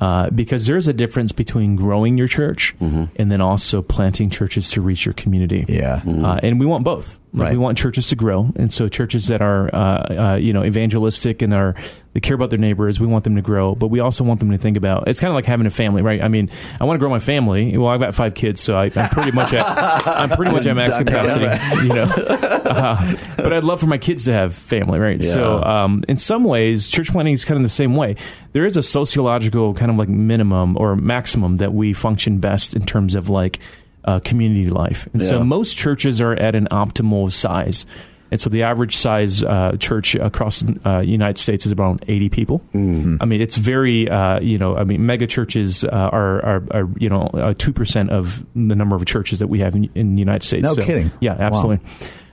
[0.01, 4.81] Uh, because there's a difference between growing your church and then also planting churches to
[4.81, 5.65] reach your community.
[5.69, 6.01] Yeah.
[6.05, 7.19] Uh, and we want both.
[7.33, 7.51] Like, Right.
[7.51, 11.41] We want churches to grow, and so churches that are, uh, uh, you know, evangelistic
[11.41, 11.75] and are
[12.15, 12.97] they care about their neighbors.
[12.97, 15.09] We want them to grow, but we also want them to think about.
[15.09, 16.23] It's kind of like having a family, right?
[16.23, 16.49] I mean,
[16.79, 17.77] I want to grow my family.
[17.77, 19.67] Well, I've got five kids, so I, I'm pretty much at
[20.07, 21.45] I'm pretty much at max capacity,
[21.85, 22.05] you know.
[22.65, 25.23] Uh, but I'd love for my kids to have family, right?
[25.23, 28.15] So, um, in some ways, church planting is kind of the same way.
[28.53, 32.85] There is a sociological kind of like minimum or maximum that we function best in
[32.85, 33.59] terms of like
[34.03, 37.85] uh, community life, and so most churches are at an optimal size.
[38.31, 42.29] And so the average size uh, church across the uh, United States is about 80
[42.29, 42.59] people.
[42.73, 43.17] Mm-hmm.
[43.21, 46.89] I mean, it's very, uh, you know, I mean, mega churches uh, are, are, are,
[46.97, 50.19] you know, uh, 2% of the number of churches that we have in, in the
[50.19, 50.63] United States.
[50.63, 51.11] No So, kidding.
[51.19, 51.85] Yeah, absolutely.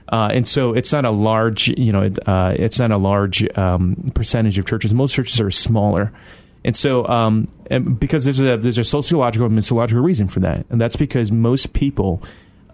[0.09, 4.11] Uh, and so it's not a large, you know, uh, it's not a large um,
[4.13, 4.93] percentage of churches.
[4.93, 6.11] Most churches are smaller.
[6.65, 10.65] And so, um, and because there's a there's a sociological and missiological reason for that,
[10.69, 12.21] and that's because most people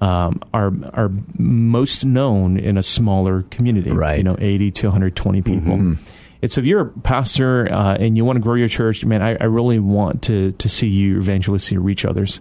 [0.02, 4.18] um, are are most known in a smaller community, Right.
[4.18, 5.96] You know, eighty to one hundred twenty people.
[6.42, 9.22] And so, if you're a pastor uh, and you want to grow your church, man,
[9.22, 12.40] I, I really want to to see you evangelistically reach others.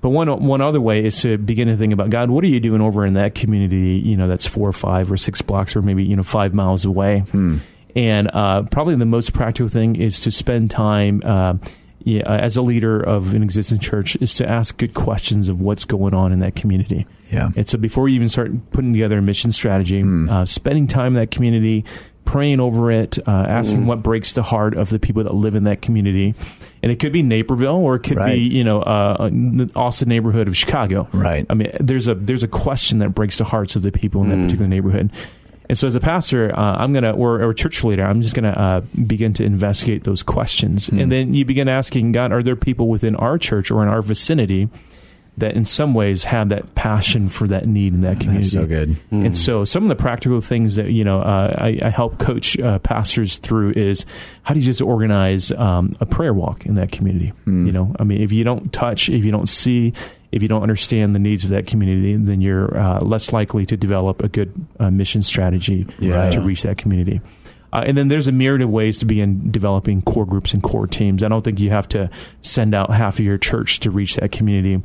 [0.00, 2.30] But one one other way is to begin to think about God.
[2.30, 4.00] What are you doing over in that community?
[4.02, 6.84] You know, that's four or five or six blocks, or maybe you know five miles
[6.86, 7.24] away.
[7.96, 11.22] And uh, probably the most practical thing is to spend time.
[11.24, 11.54] Uh,
[12.04, 15.60] yeah, uh, as a leader of an existing church, is to ask good questions of
[15.60, 17.06] what's going on in that community.
[17.32, 17.50] Yeah.
[17.56, 21.14] And so before you even start putting together a mission strategy, uh, spending time in
[21.14, 21.84] that community,
[22.24, 25.64] praying over it, uh, asking what breaks the heart of the people that live in
[25.64, 26.34] that community.
[26.82, 28.34] And it could be Naperville or it could Right.
[28.34, 31.08] be, you know, uh, the Austin neighborhood of Chicago.
[31.12, 31.44] Right.
[31.50, 34.28] I mean, there's a there's a question that breaks the hearts of the people in
[34.30, 35.10] that particular neighborhood.
[35.68, 38.34] And so, as a pastor, uh, I'm gonna, or, or a church leader, I'm just
[38.34, 42.56] gonna uh, begin to investigate those questions, and then you begin asking God, are there
[42.56, 44.68] people within our church or in our vicinity
[45.38, 48.46] that, in some ways, have that passion for that need in that community?
[48.46, 48.96] so good.
[49.10, 52.58] And so, some of the practical things that you know uh, I, I help coach
[52.60, 54.04] uh, pastors through is
[54.42, 57.32] how do you just organize um, a prayer walk in that community?
[57.66, 59.94] You know, I mean, if you don't touch, if you don't see,
[60.34, 63.76] if you don't understand the needs of that community, then you're uh, less likely to
[63.76, 66.30] develop a good uh, mission strategy Yeah.
[66.30, 67.20] to reach that community.
[67.72, 70.86] Uh, and then there's a myriad of ways to begin developing core groups and core
[70.86, 71.24] teams.
[71.24, 72.08] I don't think you have to
[72.40, 74.80] send out half of your church to reach that community,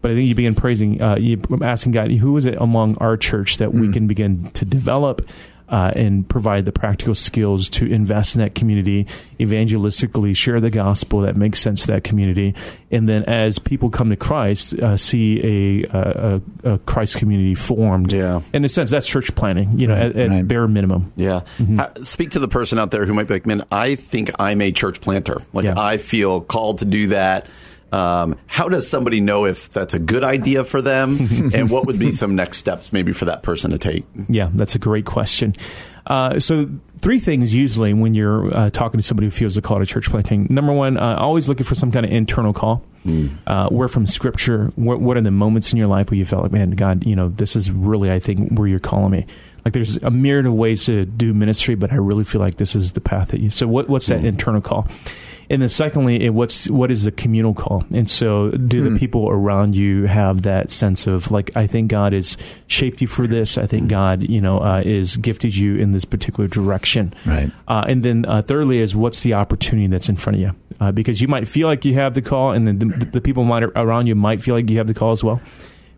[0.00, 3.18] but I think you begin praising, uh, you asking God, who is it among our
[3.18, 5.20] church that we can begin to develop
[5.70, 9.06] uh, and provide the practical skills to invest in that community,
[9.38, 12.54] evangelistically share the gospel that makes sense to that community,
[12.90, 18.12] and then as people come to Christ, uh, see a, a, a, Christ community formed.
[18.12, 18.40] Yeah.
[18.52, 19.78] In a sense, that's church planting.
[19.78, 20.46] You know, at, at right.
[20.46, 21.12] bare minimum.
[21.16, 21.42] Yeah.
[21.76, 24.60] Ha- Speak to the person out there who might be like, man, I think I'm
[24.60, 25.36] a church planter.
[25.52, 25.74] Like, Yeah.
[25.80, 27.46] I feel called to do that.
[27.92, 31.18] Um, how does somebody know if that's a good idea for them?
[31.54, 34.04] and what would be some next steps maybe for that person to take?
[34.28, 35.54] Yeah, that's a great question.
[36.06, 36.68] Uh, so,
[37.00, 40.08] three things usually when you're uh, talking to somebody who feels a call to church
[40.10, 40.46] planting.
[40.50, 42.82] Number one, uh, always looking for some kind of internal call.
[43.46, 44.72] Uh, where from Scripture?
[44.76, 47.16] What, what are the moments in your life where you felt like, man, God, you
[47.16, 49.26] know, this is really, I think, where you're calling me.
[49.64, 52.74] Like, there's a myriad of ways to do ministry, but I really feel like this
[52.74, 53.50] is the path that you.
[53.50, 54.88] So, what, what's that internal call?
[55.50, 57.84] And then secondly, it, what's what is the communal call?
[57.92, 58.94] And so, do Hmm.
[58.94, 62.36] the people around you have that sense of like, I think God has
[62.68, 63.58] shaped you for this.
[63.58, 63.66] I Hmm.
[63.66, 67.12] think God, you know, uh, is gifted you in this particular direction.
[67.26, 67.50] Right.
[67.66, 70.52] Uh, and then uh, thirdly is what's the opportunity that's in front of you?
[70.80, 73.42] Uh, because you might feel like you have the call, and then the, the people
[73.44, 75.40] might, around you might feel like you have the call as well.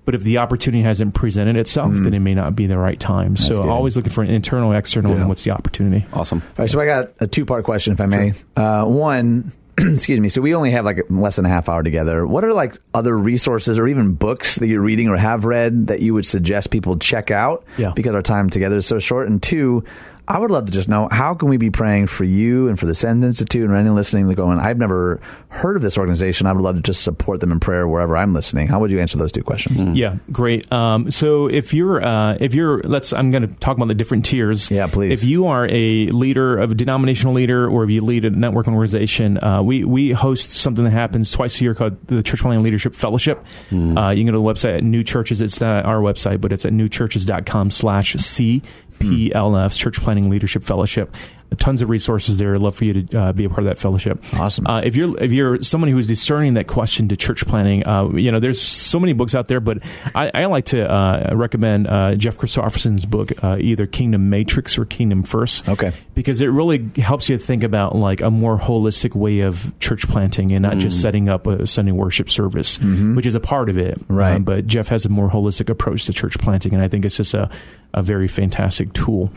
[0.05, 3.37] But if the opportunity hasn't presented itself, then it may not be the right time.
[3.37, 3.69] so good.
[3.69, 5.19] always looking for an internal, external, Yeah.
[5.21, 6.05] and what's the opportunity.
[6.13, 6.41] Awesome.
[6.43, 8.33] All right, so I got a two part question, if I may.
[8.57, 10.29] Uh, one, excuse me.
[10.29, 12.27] So we only have like less than a half hour together.
[12.27, 16.01] What are like other resources or even books that you're reading or have read that
[16.01, 17.65] you would suggest people check out?
[17.79, 17.93] Yeah.
[17.95, 19.29] Because our time together is so short.
[19.29, 19.85] And two,
[20.29, 22.87] I would love to just know how can we be praying for you and for
[22.87, 26.47] the Send Institute and anyone listening to going, I've never heard of this organization.
[26.47, 28.69] I would love to just support them in prayer wherever I'm listening.
[28.69, 29.99] How would you answer those two questions?
[29.99, 30.71] Yeah, great.
[30.73, 34.25] Um, so if you're uh, if you're let's I'm going to talk about the different
[34.25, 34.71] tiers.
[34.71, 35.23] Yeah, please.
[35.23, 38.69] If you are a leader of a denominational leader, or if you lead a network
[38.69, 42.63] organization, uh, we we host something that happens twice a year called the Church Planting
[42.63, 43.45] Leadership Fellowship.
[43.73, 45.43] Uh, you can go to the website at New Churches.
[45.43, 48.63] It's not our website, but it's at newchurches.com/slash c
[49.03, 51.15] PLF Church Planting Leadership Fellowship.
[51.59, 52.55] Tons of resources there.
[52.55, 54.25] I'd love for you to uh, be a part of that fellowship.
[54.41, 54.67] Awesome.
[54.67, 58.09] Uh, if you're if you're someone who is discerning that question to church planting, uh,
[58.15, 59.83] you know there's so many books out there, but
[60.15, 64.87] I, I like to uh, recommend uh, Jeff Christopherson's book, uh, either Kingdom Matrix or
[64.87, 65.69] Kingdom First.
[65.69, 65.93] Okay.
[66.15, 70.53] because it really helps you think about like a more holistic way of church planting
[70.53, 74.01] and not just setting up a Sunday worship service, which is a part of it.
[74.09, 74.37] Right.
[74.37, 77.19] Um, but Jeff has a more holistic approach to church planting, and I think it's
[77.19, 77.51] just a,
[77.95, 79.31] a very fantastic tool.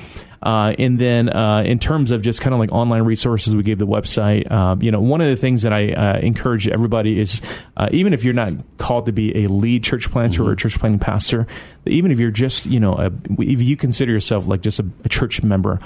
[0.46, 3.80] Uh, and then uh, in terms of just kind of like online resources, we gave
[3.80, 4.50] the website.
[4.52, 7.42] Um, you know, one of the things that I uh, encourage everybody is
[7.76, 10.78] uh, even if you're not called to be a lead church planter or a church
[10.78, 11.48] planting pastor,
[11.88, 15.10] even if you're just you know a, if you consider yourself like just a, a
[15.10, 15.80] church member,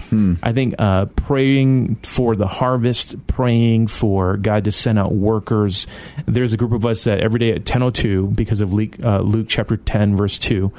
[0.44, 5.88] I think uh, praying for the harvest, praying for God to send out workers.
[6.26, 9.48] There's a group of us that every day at 10:02 because of Luke, uh, Luke
[9.48, 10.74] chapter 10 verse 2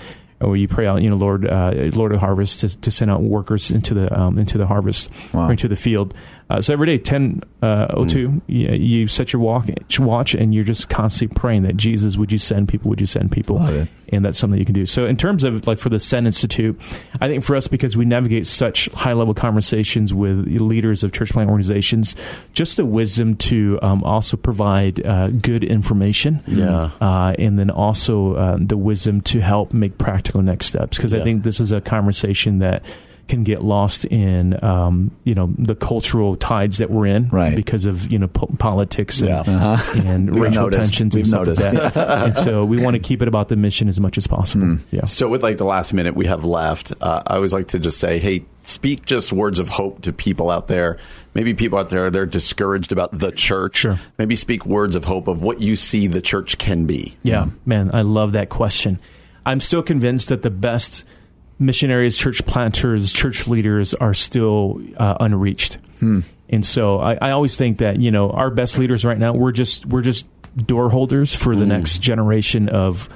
[0.49, 3.23] where you pray out, you know, Lord, uh, Lord of harvest, to, to send out
[3.23, 5.49] workers into the um, into the harvest Wow.
[5.49, 6.15] or into the field.
[6.51, 9.69] Uh, so every day, ten uh, oh two, you, you set your walk,
[10.01, 12.89] watch, and you're just constantly praying that Jesus, would you send people?
[12.89, 13.57] Would you send people?
[13.57, 13.89] Love it.
[14.13, 14.87] And that's something you can do.
[14.87, 16.77] So in terms of like for the Send Institute,
[17.21, 21.31] I think for us because we navigate such high level conversations with leaders of church
[21.31, 22.17] plant organizations,
[22.53, 26.91] just the wisdom to um, also provide uh, good information Yeah.
[27.01, 30.97] uh, and then also uh, the wisdom to help make practical next steps.
[30.97, 32.83] Because I think this is a conversation that
[33.31, 37.57] can get lost in um, you know the cultural tides that we're in Right.
[37.57, 39.41] because of you know po- politics and, Yeah.
[39.41, 40.01] Uh-huh.
[40.05, 40.91] and racial noticed.
[40.95, 41.75] tensions We've and stuff noticed.
[41.75, 42.25] like that.
[42.27, 44.67] and so we want to keep it about the mission as much as possible.
[44.67, 44.77] Hmm.
[44.91, 45.05] Yeah.
[45.05, 47.99] So, with like the last minute we have left, uh, I always like to just
[47.99, 50.99] say, hey, speak just words of hope to people out there.
[51.33, 53.77] Maybe people out there, they're discouraged about the church.
[53.79, 53.99] Sure.
[54.19, 57.17] Maybe speak words of hope of what you see the church can be.
[57.23, 58.99] Yeah, man, I love that question.
[59.47, 61.05] I'm still convinced that the best
[61.61, 65.79] missionaries, church planters, church leaders are still uh, unreached.
[66.49, 69.53] And so I, I always think that you know our best leaders right now we're
[69.53, 73.09] just we're just door holders for the next generation of.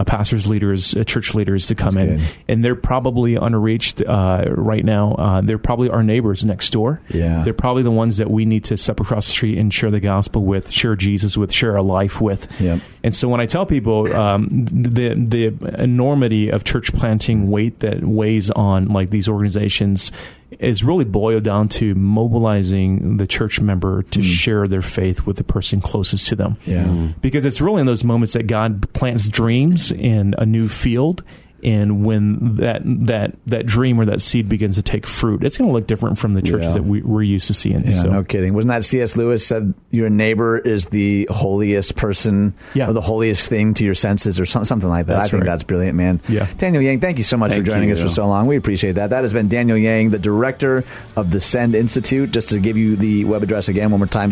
[0.00, 2.28] Uh, pastors, leaders, uh, church leaders to come in, good.
[2.48, 5.12] and they're probably unreached uh, right now.
[5.12, 7.02] Uh, they're probably our neighbors next door.
[7.10, 7.42] Yeah.
[7.44, 10.00] they're probably the ones that we need to step across the street and share the
[10.00, 12.48] gospel with, share Jesus with, share our life with.
[12.60, 12.80] Yep.
[13.02, 18.02] And so when I tell people um, the the enormity of church planting weight that
[18.02, 20.12] weighs on like these organizations
[20.58, 24.24] is really boiled down to mobilizing the church member to hmm.
[24.24, 26.56] share their faith with the person closest to them.
[26.66, 27.12] Yeah.
[27.20, 31.22] Because it's really in those moments that God plants dreams in a new field.
[31.62, 35.68] And when that that that dream or that seed begins to take fruit, it's going
[35.68, 36.72] to look different from the churches Yeah.
[36.74, 37.84] that we, we're used to seeing.
[37.84, 38.54] Yeah, so, no kidding.
[38.54, 39.16] Wasn't that C.S.
[39.16, 42.88] Lewis said your neighbor is the holiest person Yeah.
[42.88, 45.14] or the holiest thing to your senses or some, something like that?
[45.14, 45.50] That's I think right.
[45.50, 46.20] that's brilliant, man.
[46.28, 46.46] Yeah.
[46.58, 47.94] Daniel Yang, thank you so much Thank for joining you.
[47.94, 48.46] us for so long.
[48.46, 49.10] We appreciate that.
[49.10, 50.84] That has been Daniel Yang, the director
[51.16, 52.30] of the Send Institute.
[52.30, 54.30] Just to give you the web address again one more time,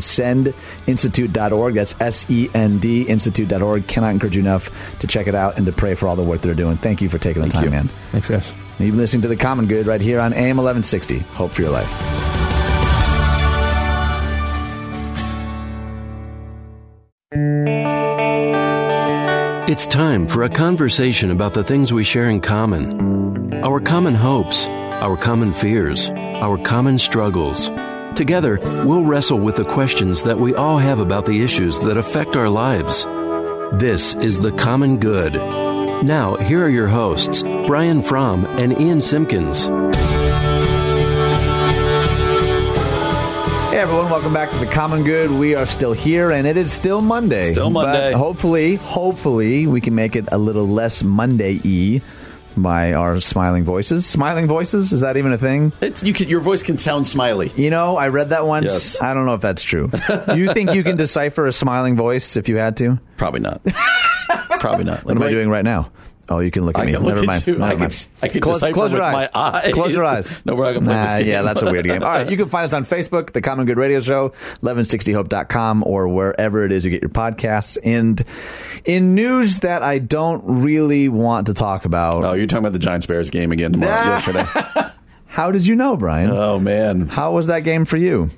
[0.87, 1.75] sendinstitute.org.
[1.75, 3.87] That's S E N D institute.org.
[3.87, 6.41] Cannot encourage you enough to check it out and to pray for all the work
[6.41, 6.77] they're doing.
[6.77, 7.71] Thank you for taking the Thank time, you.
[7.71, 7.89] man.
[8.13, 8.55] thanks, guys.
[8.79, 11.19] You've been listening to The Common Good right here on AM 1160.
[11.19, 11.89] Hope for your life.
[19.71, 23.07] It's time for a conversation about the things we share in common
[23.63, 27.71] our common hopes, our common fears, our common struggles.
[28.15, 32.37] Together, we'll wrestle with the questions that we all have about the issues that affect
[32.37, 33.05] our lives.
[33.79, 35.35] This is The Common Good.
[36.03, 39.67] Now, here are your hosts, Brian Fromm and Ian Simpkins.
[39.67, 39.73] Hey
[43.71, 45.31] Hey everyone, welcome back to the Common Good.
[45.31, 47.51] We are still here, and it is still Monday.
[47.51, 48.13] Still Monday.
[48.13, 52.01] But hopefully, hopefully, we can make it a little less Monday-y
[52.57, 54.07] by our smiling voices.
[54.07, 55.73] Smiling voices is that even a thing?
[55.81, 57.51] It's you can, your voice can sound smiley.
[57.57, 58.67] You know, I read that once.
[58.67, 59.03] Yes.
[59.03, 59.91] I don't know if that's true.
[60.35, 62.99] you think you can decipher a smiling voice if you had to?
[63.17, 63.61] Probably not.
[64.61, 65.05] Probably not.
[65.05, 65.91] What am I doing right now?
[66.31, 66.93] Oh, you can look at I me.
[66.95, 67.47] look Never mind.
[67.47, 67.91] Never I mind.
[67.91, 69.31] can- I can close, close your eyes.
[69.35, 69.73] my eyes.
[69.73, 70.43] Close your eyes.
[70.45, 71.27] No, we're not gonna play this game.
[71.29, 72.03] Yeah, that's a weird game.
[72.03, 74.33] All right, you can find us on Facebook, the Common Good Radio Show,
[74.63, 77.79] 1160hope.com, or wherever it is you get your podcasts.
[77.83, 78.23] And
[78.85, 82.79] in news that I don't really want to talk about, Oh, you're talking about the
[82.79, 83.91] Giants Bears game again tomorrow.
[84.05, 84.45] yesterday.
[85.29, 86.31] how did you know, Brian?
[86.31, 88.31] Oh man, how was that game for you?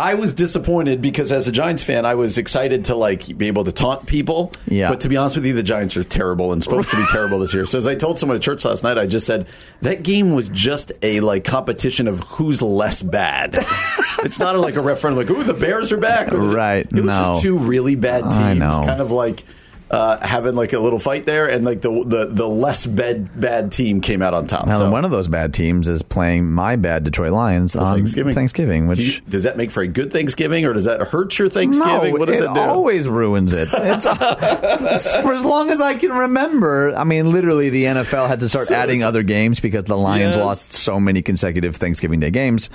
[0.00, 3.64] I was disappointed because as a Giants fan, I was excited to like be able
[3.64, 4.50] to taunt people.
[4.66, 4.88] Yeah.
[4.88, 7.38] But to be honest with you, the Giants are terrible and supposed to be terrible
[7.38, 7.66] this year.
[7.66, 9.46] So as I told someone at church last night, I just said
[9.82, 13.54] that game was just a like competition of who's less bad.
[14.24, 17.24] it's not like a referendum like, "Ooh, the Bears are back." Right, It was no.
[17.24, 19.44] just two really bad teams, kind of like.
[19.90, 23.72] Uh, having like a little fight there, and like the the, the less bad bad
[23.72, 24.66] team came out on top.
[24.68, 24.90] Now, so.
[24.90, 28.34] one of those bad teams is playing my bad Detroit Lions on Thanksgiving.
[28.34, 31.36] Thanksgiving, which Do you- does that make for a good Thanksgiving, or does that hurt
[31.40, 32.12] your Thanksgiving?
[32.14, 32.60] No, what does it it do?
[32.60, 33.68] always ruins it.
[33.72, 34.06] It's,
[35.22, 36.94] for as long as I can remember.
[36.94, 40.44] I mean, literally, the NFL had to start adding other games because the Lions Yes.
[40.44, 42.70] lost so many consecutive Thanksgiving Day games.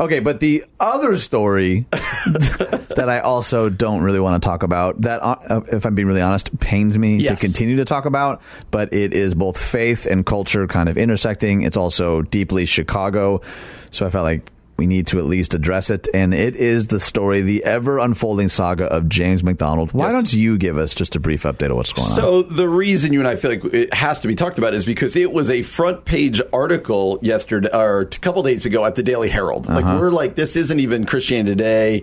[0.00, 5.22] Okay, but the other story that I also don't really want to talk about, that,
[5.22, 7.38] uh, if I'm being really honest, pains me Yes.
[7.40, 8.40] to continue to talk about,
[8.70, 11.62] but it is both faith and culture kind of intersecting.
[11.62, 13.40] It's also deeply Chicago.
[13.90, 16.06] So I felt like we need to at least address it.
[16.12, 19.92] And it is the story, the ever unfolding saga of James MacDonald.
[19.94, 20.12] Why Yes.
[20.12, 22.14] don't you give us just a brief update of what's going on?
[22.16, 24.84] So the reason you and I feel like it has to be talked about is
[24.84, 29.02] because it was a front page article yesterday or a couple days ago at the
[29.02, 29.66] Daily Herald.
[29.66, 29.98] Like Uh-huh.
[29.98, 32.02] we're like this isn't even Christianity Today.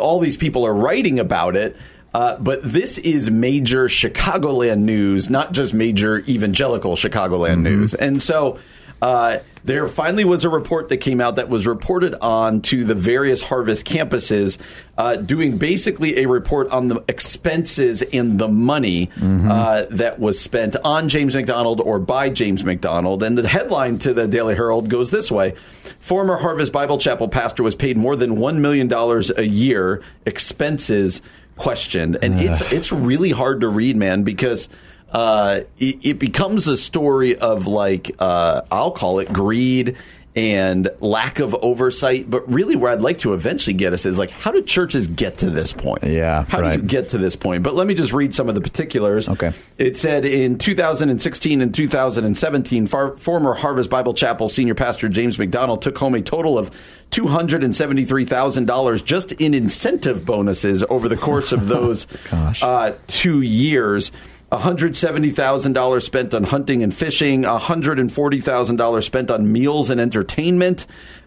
[0.00, 1.76] All these people are writing about it.
[2.14, 7.92] Uh, but this is major Chicagoland news, not just major evangelical Chicagoland news.
[7.92, 8.58] And so
[9.02, 12.94] uh, there finally was a report that came out that was reported on to the
[12.94, 14.58] various Harvest campuses,
[14.96, 20.76] uh, doing basically a report on the expenses and the money uh, that was spent
[20.84, 23.22] on James MacDonald or by James MacDonald.
[23.22, 25.54] And the headline to the Daily Herald goes this way
[25.98, 28.92] Former Harvest Bible Chapel pastor was paid more than $1 million
[29.36, 31.20] a year, expenses
[31.56, 32.18] questioned.
[32.22, 34.68] And it's, it's really hard to read, man, because
[35.12, 39.96] uh, it, it becomes a story of like uh, I'll call it greed
[40.36, 42.28] and lack of oversight.
[42.28, 45.38] But really, where I'd like to eventually get us is like, how do churches get
[45.38, 46.04] to this point?
[46.04, 46.76] Yeah, how right.
[46.76, 47.62] do you get to this point?
[47.62, 49.28] But let me just read some of the particulars.
[49.28, 49.52] Okay.
[49.78, 55.82] It said in 2016 and 2017, far, former Harvest Bible Chapel senior pastor James MacDonald
[55.82, 56.70] took home a total of
[57.10, 64.10] $273,000 just in incentive bonuses over the course of those uh, two years.
[64.58, 70.86] $170,000 spent on hunting and fishing, $140,000 spent on meals and entertainment,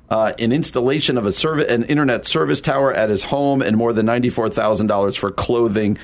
[0.09, 3.93] uh, an installation of a serv- an internet service tower at his home, and more
[3.93, 5.97] than $94,000 for clothing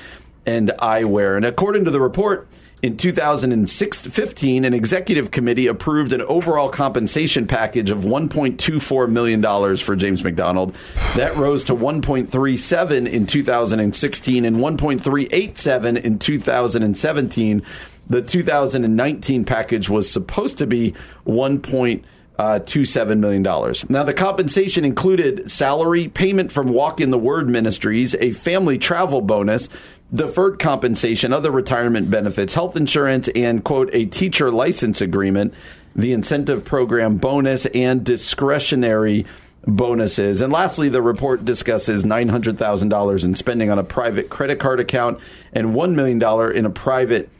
[0.46, 1.36] and eyewear.
[1.36, 2.46] And according to the report,
[2.84, 10.22] in 2015, an executive committee approved an overall compensation package of $1.24 million for James
[10.22, 10.76] MacDonald.
[11.16, 17.62] That rose to 1.37 in 2016 and 1.387 in 2017.
[18.10, 20.92] The 2019 package was supposed to be
[21.24, 22.04] 1.
[22.36, 23.44] Uh, $27 million.
[23.88, 29.20] Now, the compensation included salary, payment from Walk in the Word Ministries, a family travel
[29.20, 29.68] bonus,
[30.14, 35.54] deferred compensation, other retirement benefits, health insurance, and, quote, a teacher license agreement,
[35.96, 39.26] the incentive program bonus, and discretionary
[39.66, 40.40] bonuses.
[40.40, 45.18] And lastly, the report discusses $900,000 in spending on a private credit card account
[45.52, 47.30] and $1 million in a private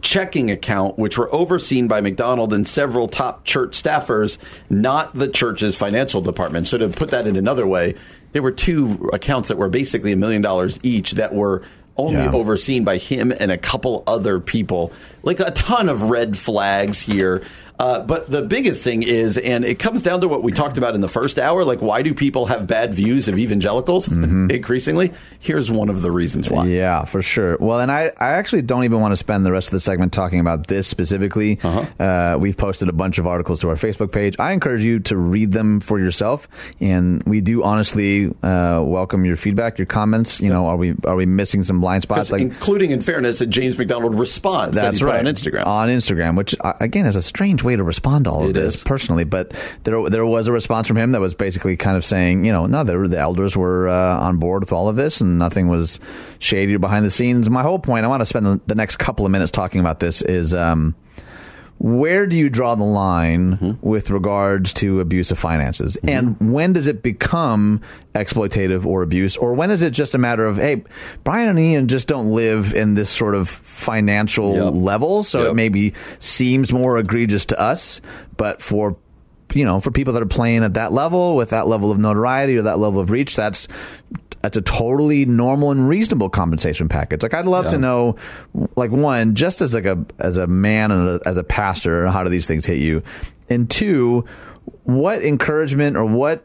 [0.00, 4.38] checking account, which were overseen by MacDonald and several top church staffers,
[4.70, 6.66] not the church's financial department.
[6.66, 7.94] So to put that in another way,
[8.32, 11.62] there were two accounts that were basically a million dollars each that were
[11.96, 12.32] only Yeah.
[12.32, 14.92] overseen by him and a couple other people.
[15.22, 17.42] Like a ton of red flags here.
[17.82, 20.94] Uh, but the biggest thing is, and it comes down to what we talked about
[20.94, 25.12] in the first hour, like why do people have bad views of evangelicals increasingly?
[25.40, 26.66] Here's one of the reasons why.
[26.66, 27.56] Yeah, for sure.
[27.58, 30.12] Well, and I, I actually don't even want to spend the rest of the segment
[30.12, 31.58] talking about this specifically.
[31.60, 32.04] Uh-huh.
[32.04, 34.36] Uh, we've posted a bunch of articles to our Facebook page.
[34.38, 36.46] I encourage you to read them for yourself,
[36.80, 40.40] and we do honestly uh, welcome your feedback, your comments.
[40.40, 42.30] You know, are we are we missing some blind spots?
[42.30, 45.66] Like including in fairness, a James MacDonald response that that's put right on Instagram.
[45.66, 48.50] On Instagram, which uh, again is a strange way way to respond to all of
[48.50, 48.84] It this is.
[48.84, 49.52] personally, but
[49.84, 52.66] there there was a response from him that was basically kind of saying, you know,
[52.66, 56.00] no, the, the elders were uh, on board with all of this, and nothing was
[56.38, 57.48] shady behind the scenes.
[57.50, 59.98] My whole point, I want to spend the, the next couple of minutes talking about
[59.98, 60.54] this, is.
[60.54, 60.94] Um,
[61.84, 63.72] where do you draw the line Mm-hmm.
[63.86, 65.96] with regards to abuse of finances?
[66.04, 67.80] And when does it become
[68.14, 69.36] exploitative or abuse?
[69.36, 70.84] Or when is it just a matter of, hey,
[71.24, 74.72] Brian and Ian just don't live in this sort of financial Yep.
[74.74, 75.50] level, so Yep.
[75.50, 78.00] it maybe seems more egregious to us,
[78.36, 78.96] but for
[79.54, 82.56] you know, for people that are playing at that level with that level of notoriety
[82.56, 83.68] or that level of reach, that's
[84.42, 87.22] that's a totally normal and reasonable compensation package.
[87.22, 88.16] Like I'd love to know,
[88.76, 92.24] like one, just as like a as a man and a, as a pastor, how
[92.24, 93.02] do these things hit you?
[93.48, 94.24] And two,
[94.84, 96.44] what encouragement or what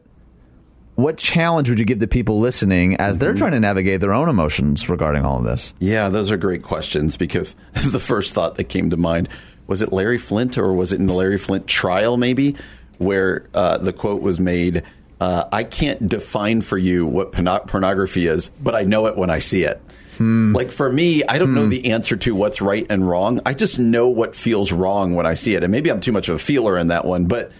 [0.95, 4.29] what challenge would you give the people listening as they're trying to navigate their own
[4.29, 5.73] emotions regarding all of this?
[5.79, 9.29] Yeah, those are great questions because the first thought that came to mind
[9.67, 12.55] was it Larry Flynt or was it in the Larry Flynt trial, maybe,
[12.97, 14.83] where uh, the quote was made
[15.19, 19.29] uh, I can't define for you what porno- pornography is, but I know it when
[19.29, 19.81] I see it.
[20.19, 23.39] Like for me, I don't know the answer to what's right and wrong.
[23.45, 25.61] I just know what feels wrong when I see it.
[25.63, 27.51] And maybe I'm too much of a feeler in that one, but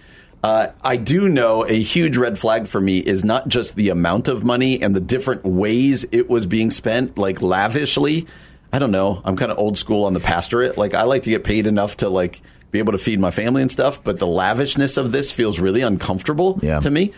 [0.42, 4.26] uh, I do know a huge red flag for me is not just the amount
[4.26, 8.26] of money and the different ways it was being spent, like lavishly.
[8.72, 9.22] I don't know.
[9.24, 10.76] I'm kind of old school on the pastorate.
[10.76, 12.40] Like I like to get paid enough to like
[12.72, 15.82] be able to feed my family and stuff, but the lavishness of this feels really
[15.82, 16.80] uncomfortable Yeah.
[16.80, 17.12] to me.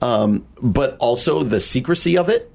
[0.00, 2.50] Um, but also the secrecy of it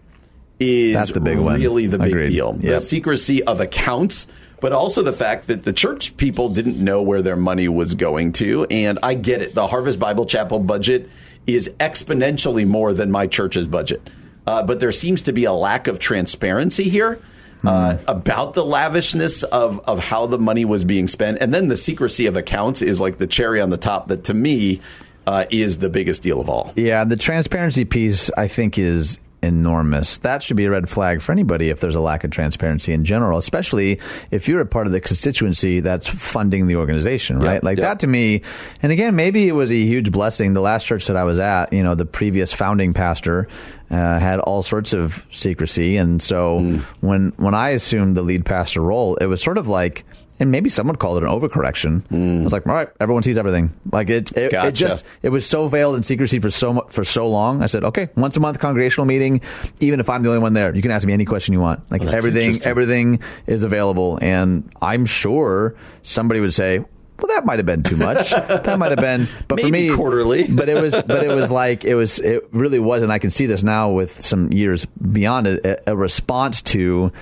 [0.60, 1.60] is That's the big one.
[1.60, 2.30] really the big Agreed.
[2.30, 2.54] deal.
[2.54, 4.28] The secrecy of accounts,
[4.62, 8.32] but also the fact that the church people didn't know where their money was going
[8.34, 8.66] to.
[8.66, 9.56] And I get it.
[9.56, 11.10] The Harvest Bible Chapel budget
[11.46, 14.10] is exponentially more than my church's budget.
[14.48, 17.20] Uh, but there seems to be a lack of transparency here.
[17.66, 21.38] Uh, about the lavishness of, of how the money was being spent.
[21.40, 24.34] And then the secrecy of accounts is like the cherry on the top that to
[24.34, 24.82] me
[25.28, 26.74] uh, is the biggest deal of all.
[26.76, 30.20] Yeah, the transparency piece I think is enormous.
[30.20, 33.04] That should be a red flag for anybody if there's a lack of transparency in
[33.04, 34.00] general, especially
[34.32, 37.62] if you're a part of the constituency that's funding the organization, right?
[37.62, 37.90] like yeah.
[37.90, 38.42] that to me,
[38.82, 40.54] and again, maybe it was a huge blessing.
[40.54, 43.50] The last church that I was at, you know, the previous founding pastor
[43.92, 46.78] uh, had all sorts of secrecy, and so Hmm.
[47.02, 50.06] when when I assumed the lead pastor role, it was sort of like.
[50.44, 52.04] And maybe someone called it an overcorrection.
[52.12, 53.74] I was like, all right, everyone sees everything.
[53.90, 54.70] Like it, it, it Hmm.
[54.72, 57.64] Just it was so veiled in secrecy for so for so long.
[57.64, 59.40] I said, okay, once a month congregational meeting.
[59.80, 61.90] Even if I'm the only one there, you can ask me any question you want.
[61.90, 66.80] Like that's everything, everything is available, and I'm sure somebody would say.
[67.20, 68.32] Well, that might have been too much.
[68.32, 70.48] that might have been, but for me, quarterly.
[70.50, 72.20] but it was, but it was like it was.
[72.20, 75.66] It really was, and I can see this now with some years beyond it.
[75.66, 77.14] A, a response to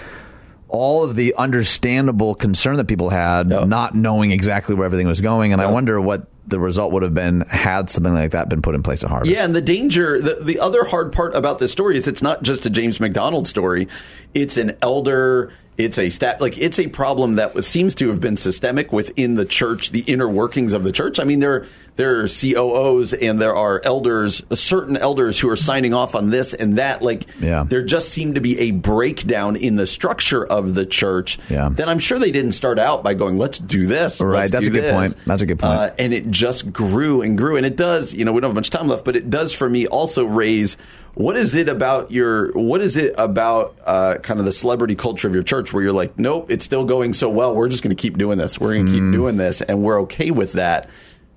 [0.71, 5.53] all of the understandable concern that people had, not knowing exactly where everything was going,
[5.53, 8.73] and I wonder what the result would have been had something like that been put
[8.73, 9.31] in place at Harvest.
[9.31, 12.41] Yeah, and the danger, the, the other hard part about this story is it's not
[12.41, 13.87] just a James MacDonald story.
[14.33, 18.19] It's an elder, it's a stat, like it's a problem that was, seems to have
[18.19, 21.19] been systemic within the church, the inner workings of the church.
[21.19, 21.65] I mean, there
[21.97, 26.53] there are COOs and there are elders, certain elders who are signing off on this
[26.53, 27.01] and that.
[27.01, 27.65] Like, Yeah.
[27.67, 31.37] there just seemed to be a breakdown in the structure of the church.
[31.49, 31.69] Yeah.
[31.69, 34.69] That I'm sure they didn't start out by going, "Let's do this." Right, that's a
[34.69, 35.15] good this." point.
[35.25, 35.73] That's a good point.
[35.73, 38.55] Uh, and it just grew and grew and it does you know we don't have
[38.55, 40.77] much time left but it does for me also raise
[41.15, 45.27] what is it about your what is it about uh, kind of the celebrity culture
[45.27, 47.95] of your church where you're like nope it's still going so well we're just going
[47.95, 49.11] to keep doing this we're going to Hmm.
[49.11, 50.89] keep doing this and we're okay with that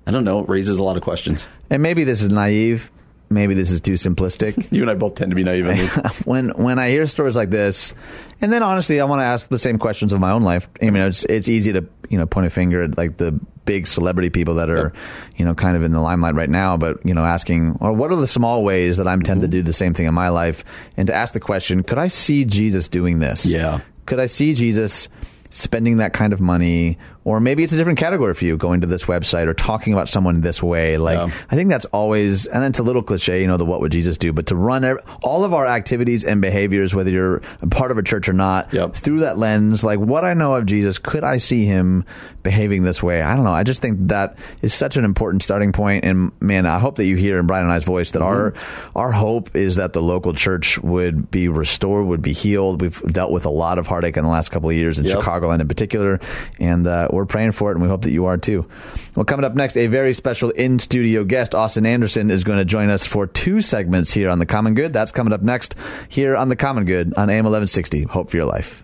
[0.07, 2.91] i don't know it raises a lot of questions And maybe this is naive.
[3.29, 4.71] Maybe this is too simplistic.
[4.71, 5.65] you and i both tend to be naive
[6.25, 7.93] when when I hear stories like this,
[8.41, 10.69] and then honestly, I want to ask the same questions of my own life.
[10.81, 13.31] I mean, it's it's easy to you know point a finger at like the
[13.65, 14.93] big celebrity people that are
[15.37, 18.11] you know kind of in the limelight right now, but you know asking or what
[18.11, 19.63] are the small ways that I'm tempted to mm-hmm.
[19.63, 20.63] do the same thing in my life,
[20.97, 23.45] and to ask the question, could I see Jesus doing this?
[23.45, 23.81] Yeah.
[24.05, 25.09] Could I see Jesus?
[25.51, 28.87] spending that kind of money or maybe it's a different category for you going to
[28.87, 31.33] this website or talking about someone this way like Yeah.
[31.51, 34.17] I think that's always, and it's a little cliche, you know, the what would Jesus
[34.17, 34.85] do, but to run
[35.23, 38.73] all of our activities and behaviors, whether you're a part of a church or not,
[38.73, 38.93] Yep.
[38.95, 42.05] through that lens, like what I know of Jesus, could I see him
[42.43, 43.21] behaving this way?
[43.21, 43.51] I don't know.
[43.53, 46.05] I just think that is such an important starting point.
[46.05, 48.97] And man, I hope that you hear in Brian and I's voice that our, Mm-hmm.
[48.99, 52.81] our hope is that the local church would be restored, would be healed.
[52.81, 55.19] We've dealt with a lot of heartache in the last couple of years in Yep.
[55.19, 56.19] Chicagoland in particular,
[56.59, 58.67] and uh, we're praying for it, and we hope that you are too.
[59.15, 62.65] Well, coming up next, a very special in studio guest, Austin Anderson, is going to
[62.65, 64.93] join us for two segments here on The Common Good.
[64.93, 65.75] That's coming up next
[66.09, 68.03] here on The Common Good on AM 1160.
[68.03, 68.83] Hope for your life.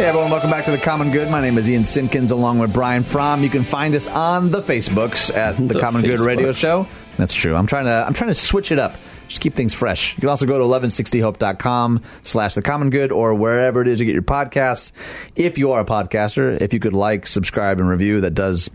[0.00, 1.30] Hey everyone, welcome back to the Common Good.
[1.30, 3.42] My name is Ian Simpkins, along with Brian Fromm.
[3.42, 6.86] You can find us on the Facebooks at the, The Common Good Radio Show.
[7.18, 7.54] That's true.
[7.54, 8.96] I'm trying to I'm trying to switch it up.
[9.30, 10.14] Just keep things fresh.
[10.16, 14.06] You can also go to 1160hope.com slash the common good or wherever it is you
[14.06, 14.90] get your podcasts.
[15.36, 18.68] If you are a podcaster, if you could like, subscribe, and review, that does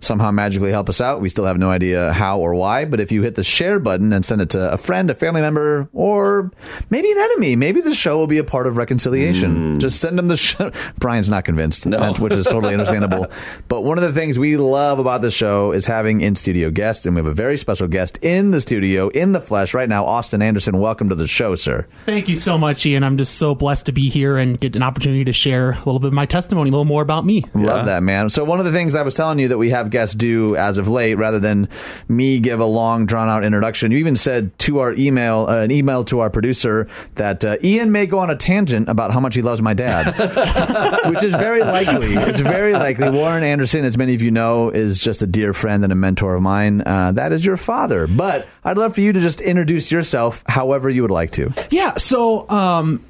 [0.00, 1.20] somehow magically help us out.
[1.20, 4.12] We still have no idea how or why, but if you hit the share button
[4.12, 6.50] and send it to a friend, a family member, or
[6.90, 9.74] maybe an enemy, maybe the show will be a part of reconciliation.
[9.74, 9.78] Hmm.
[9.78, 10.70] Just send them the show.
[10.98, 12.12] Brian's not convinced, No.
[12.14, 13.26] which is totally understandable.
[13.68, 17.06] but one of the things we love about the show is having in studio guests,
[17.06, 20.04] and we have a very special guest in the studio, in the flesh right now.
[20.04, 21.86] Austin Anderson, welcome to the show, sir.
[22.06, 23.02] Thank you so much, Ian.
[23.04, 25.98] I'm just so blessed to be here and get an opportunity to share a little
[25.98, 27.44] bit of my testimony, a little more about me.
[27.54, 28.30] Love that, man.
[28.30, 30.78] So one of the things I was telling you that we have guests do as
[30.78, 31.68] of late, rather than
[32.08, 35.70] me give a long, drawn out introduction, you even said to our email, uh, an
[35.70, 39.34] email to our producer, that uh, Ian may go on a tangent about how much
[39.34, 40.06] he loves my dad,
[41.10, 42.14] which is very likely.
[42.14, 43.10] It's very likely.
[43.10, 46.34] Warren Anderson, as many of you know, is just a dear friend and a mentor
[46.34, 46.82] of mine.
[46.84, 48.06] Uh, that is your father.
[48.06, 51.52] But I'd love for you to just introduce yourself however you would like to.
[51.70, 53.04] Yeah, so um,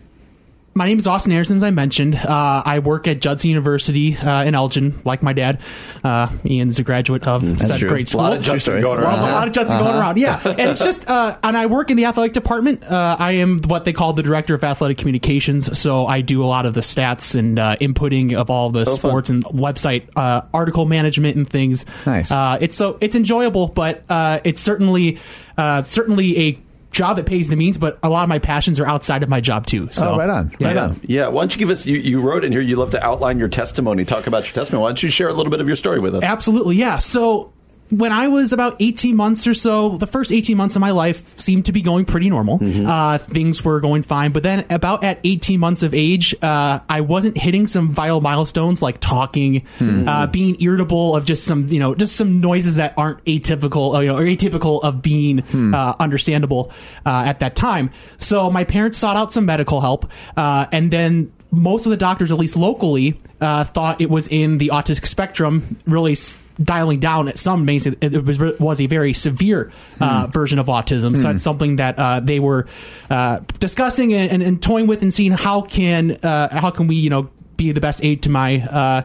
[0.77, 2.15] my name is Austin Anderson, as I mentioned.
[2.15, 5.61] Uh, I work at Judson University uh, in Elgin, like my dad.
[6.05, 7.89] Uh, Ian's a graduate of that true.
[7.89, 8.21] great A school.
[8.23, 9.29] lot of Judson going A lot, around.
[9.29, 10.41] a lot of Judson going around, yeah.
[10.45, 12.85] And it's just, uh, and I work in the athletic department.
[12.85, 15.79] Uh, I am what they call the director of athletic communications.
[15.79, 19.31] So I do a lot of the stats and uh, inputting of all the sports
[19.31, 21.87] and website uh, article management and things.
[22.05, 22.31] Nice.
[22.31, 25.19] Uh, it's so it's enjoyable, but uh, it's certainly
[25.57, 26.59] uh, certainly a
[26.91, 27.79] job that pays the means.
[27.79, 29.87] But a lot of my passions are outside of my job too.
[29.89, 30.55] Oh, so oh, right on.
[30.59, 30.69] yeah.
[30.69, 31.01] Right on.
[31.05, 31.87] Yeah, why don't you give us?
[31.87, 32.61] You, you wrote in here.
[32.61, 34.83] You love to outline your testimony, talk about your testimony.
[34.83, 36.25] Why don't you share a little bit of your story with us?
[36.25, 36.99] Absolutely, yeah.
[36.99, 37.53] So
[37.91, 41.39] when I was about 18 months or so, the first 18 months of my life
[41.39, 42.59] seemed to be going pretty normal.
[42.87, 44.33] Uh, things were going fine.
[44.33, 48.83] But then, about at 18 months of age, uh, I wasn't hitting some vital milestones
[48.83, 53.25] like talking, uh, being irritable of just some, you know, just some noises that aren't
[53.25, 55.41] atypical, uh, you know, or atypical of being
[55.75, 56.73] uh, understandable
[57.05, 57.91] uh, at that time.
[58.19, 62.33] So my parents sought out some medical help, uh, and then most of the doctors,
[62.33, 66.17] at least locally, uh, thought it was in the autistic spectrum, really
[66.63, 67.81] dialing down at some main.
[68.01, 71.17] It was, was a very severe uh, version of autism.
[71.17, 72.67] So that's something that uh, they were
[73.11, 76.97] uh, discussing and, and, and toying with and seeing how can uh, how can we
[76.97, 79.03] you know be the best aid to my uh,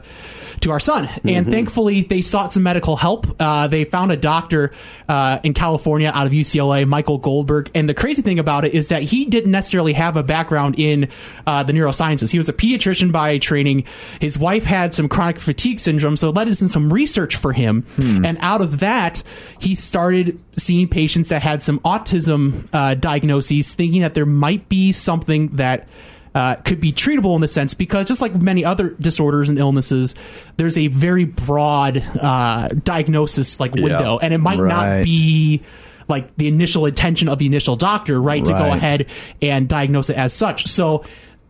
[0.62, 1.10] to our son.
[1.24, 3.28] And thankfully, they sought some medical help.
[3.39, 4.72] Uh, they found a doctor
[5.10, 7.72] uh, in California out of UCLA, Michael Goldberg.
[7.74, 11.10] And the crazy thing about it is that he didn't necessarily have a background in
[11.47, 12.32] uh, the neurosciences.
[12.32, 13.86] He was a pediatrician by training.
[14.20, 17.54] His wife had some chronic fatigue syndrome, so it led us in some research for
[17.54, 17.86] him.
[18.26, 19.24] And out of that,
[19.60, 24.91] he started seeing patients that had some autism uh, diagnoses, thinking that there might be
[24.91, 25.88] something that
[26.34, 30.16] uh, could be treatable in the sense because just like many other disorders and illnesses,
[30.58, 34.98] there's a very broad uh, diagnosis like window, and it might Right.
[35.00, 35.62] not be
[36.08, 39.08] like the initial intention of the initial doctor, right, to go ahead
[39.42, 40.68] and diagnose it as such.
[40.68, 41.04] So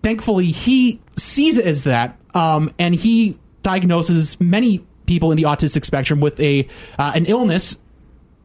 [0.04, 5.84] thankfully, he sees it as that, um, and he diagnoses many people in the autistic
[5.86, 6.68] spectrum with a
[6.98, 7.78] uh, an illness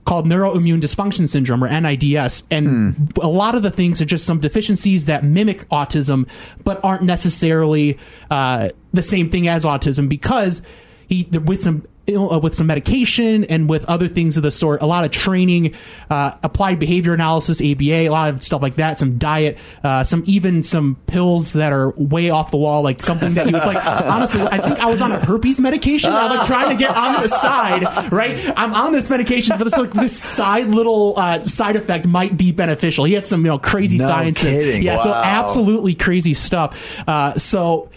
[0.06, 2.44] called neuroimmune dysfunction syndrome or NIDS.
[2.50, 6.28] And a lot of the things are just some deficiencies that mimic autism,
[6.64, 7.98] but aren't necessarily
[8.30, 10.62] uh, the same thing as autism because
[11.08, 14.82] he with some ill- uh, with some medication and with other things of the sort,
[14.82, 15.74] a lot of training,
[16.10, 20.22] uh, applied behavior analysis, ABA, a lot of stuff like that, some diet, uh, some
[20.26, 23.84] even some pills that are way off the wall, like something that you would like.
[23.86, 26.10] honestly, I think I was on a herpes medication.
[26.12, 28.52] I was like trying to get on the side, right?
[28.56, 32.52] I'm on this medication for this like this side little uh, side effect might be
[32.52, 33.04] beneficial.
[33.04, 34.82] He had some you know crazy No sciences, kidding.
[34.82, 35.00] yeah.
[35.02, 36.78] So absolutely crazy stuff.
[37.06, 37.88] Uh, so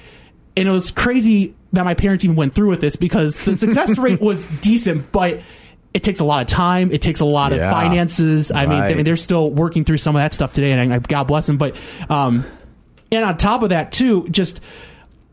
[0.59, 3.97] and it was crazy that my parents even went through with this because the success
[3.99, 5.41] rate was decent, but
[5.93, 6.91] it takes a lot of time.
[6.91, 7.65] It takes a lot Yeah.
[7.67, 8.51] of finances.
[8.51, 10.99] I mean, I mean, they're still working through some of that stuff today, and I,
[10.99, 11.57] God bless them.
[11.57, 11.75] But
[12.09, 12.45] um,
[13.11, 14.61] and on top of that, too, just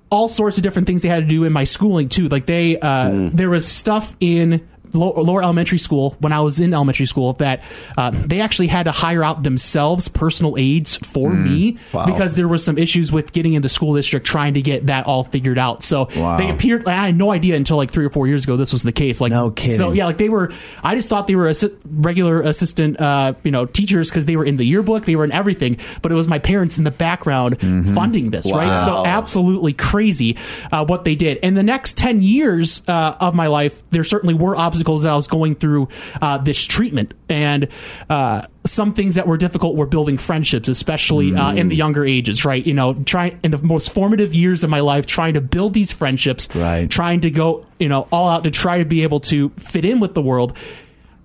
[0.08, 2.28] all sorts of different things they had to do in my schooling too.
[2.28, 7.06] Like they, uh, there was stuff in lower elementary school when I was in elementary
[7.06, 7.62] school that
[7.96, 12.64] uh, they actually had to hire out themselves personal aides for me because there was
[12.64, 15.82] some issues with getting into school district trying to get that all figured out.
[15.82, 16.36] So Wow.
[16.38, 16.86] they appeared.
[16.86, 19.20] I had no idea until like three or four years ago this was the case.
[19.20, 19.76] Like No kidding.
[19.76, 20.52] So yeah, like they were.
[20.82, 24.44] I just thought they were assi- regular assistant, uh, you know, teachers because they were
[24.44, 25.78] in the yearbook, they were in everything.
[26.02, 28.84] But it was my parents in the background funding this, right?
[28.84, 30.36] So absolutely crazy
[30.72, 31.38] uh, what they did.
[31.42, 35.10] And the next 10 years uh, of my life, there certainly were obstacles obstacles as
[35.10, 35.88] I was going through
[36.20, 37.68] uh, this treatment, and
[38.10, 42.44] uh, some things that were difficult were building friendships, especially uh, in the younger ages.
[42.44, 45.74] Right, you know, trying in the most formative years of my life, trying to build
[45.74, 46.90] these friendships, Right.
[46.90, 50.00] trying to go, you know, all out to try to be able to fit in
[50.00, 50.56] with the world.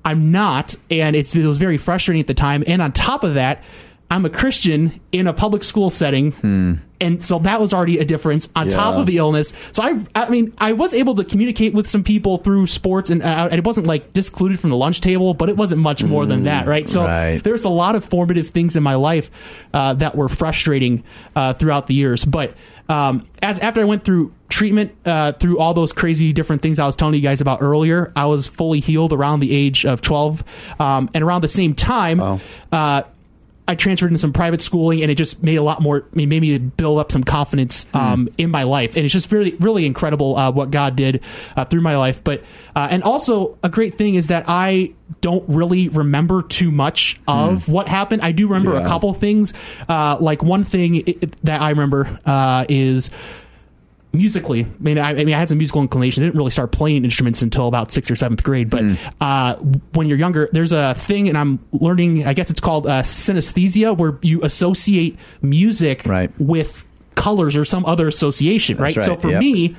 [0.04, 2.64] I'm not, and it's, it was very frustrating at the time.
[2.66, 3.64] And on top of that,
[4.12, 6.34] I'm a Christian in a public school setting,
[7.00, 8.50] and so that was already a difference.
[8.58, 11.90] On top of the illness, so I, I mean, I was able to communicate with
[11.90, 15.48] some people through sports, and uh, it wasn't like discluded from the lunch table, but
[15.48, 16.90] it wasn't much more than that, right?
[16.90, 17.42] So right.
[17.42, 19.32] there's a lot of formative things in my life
[19.74, 21.06] uh, that were frustrating
[21.36, 22.54] uh, throughout the years, but.
[22.90, 26.86] Um, as after I went through treatment, uh, through all those crazy different things I
[26.86, 30.44] was telling you guys about earlier, I was fully healed around the age of 12.
[30.78, 32.20] Um, and around the same time,
[32.74, 33.04] uh,
[33.72, 35.98] I transferred into some private schooling, and it just made a lot more.
[35.98, 39.54] It made me build up some confidence um, in my life, and it's just really,
[39.60, 41.22] really incredible uh, what God did
[41.56, 42.24] uh, through my life.
[42.24, 42.44] But
[42.76, 47.68] uh, and also a great thing is that I don't really remember too much of
[47.68, 48.22] what happened.
[48.22, 49.54] I do remember a couple things.
[49.90, 53.10] Uh, like one thing i- i- that I remember uh, is
[54.14, 54.66] musically.
[54.66, 56.24] I mean, I, I mean, I had some musical inclination.
[56.24, 58.70] I didn't really start playing instruments until about sixth or seventh grade.
[58.70, 58.84] But
[59.20, 59.56] uh,
[59.94, 62.26] when you're younger, there's a thing, and I'm learning.
[62.26, 66.32] I guess it's called uh, synesthesia, where you associate music Right.
[66.40, 66.86] with
[67.16, 68.78] colors or some other association.
[68.78, 68.94] Right.
[68.96, 69.40] That's So for yep.
[69.40, 69.76] me.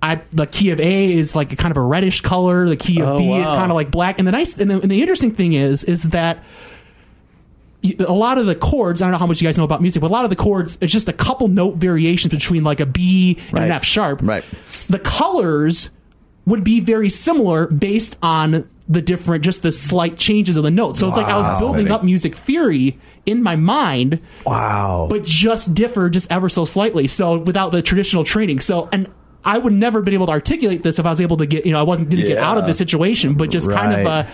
[0.00, 2.68] I, the key of A is like a kind of a reddish color.
[2.68, 4.20] The key of Oh, B is kind of like black.
[4.20, 6.44] And the nice and the, and the interesting thing is is that
[7.84, 10.00] a lot of the chords, I don't know how much you guys know about music,
[10.00, 12.86] but a lot of the chords, it's just a couple note variations between like a
[12.86, 14.20] B and an F sharp.
[14.22, 14.44] Right.
[14.88, 15.90] The colors
[16.46, 20.98] would be very similar based on the different, just the slight changes of the notes.
[21.00, 25.08] So it's like I was building up music theory in my mind, Wow.
[25.10, 27.06] but just differ just ever so slightly.
[27.06, 28.60] So without the traditional training.
[28.60, 29.12] So, and
[29.44, 31.72] I would never been able to articulate this if I was able to get, you
[31.72, 34.26] know, I wasn't didn't get out of the situation, but just kind of uh, Right.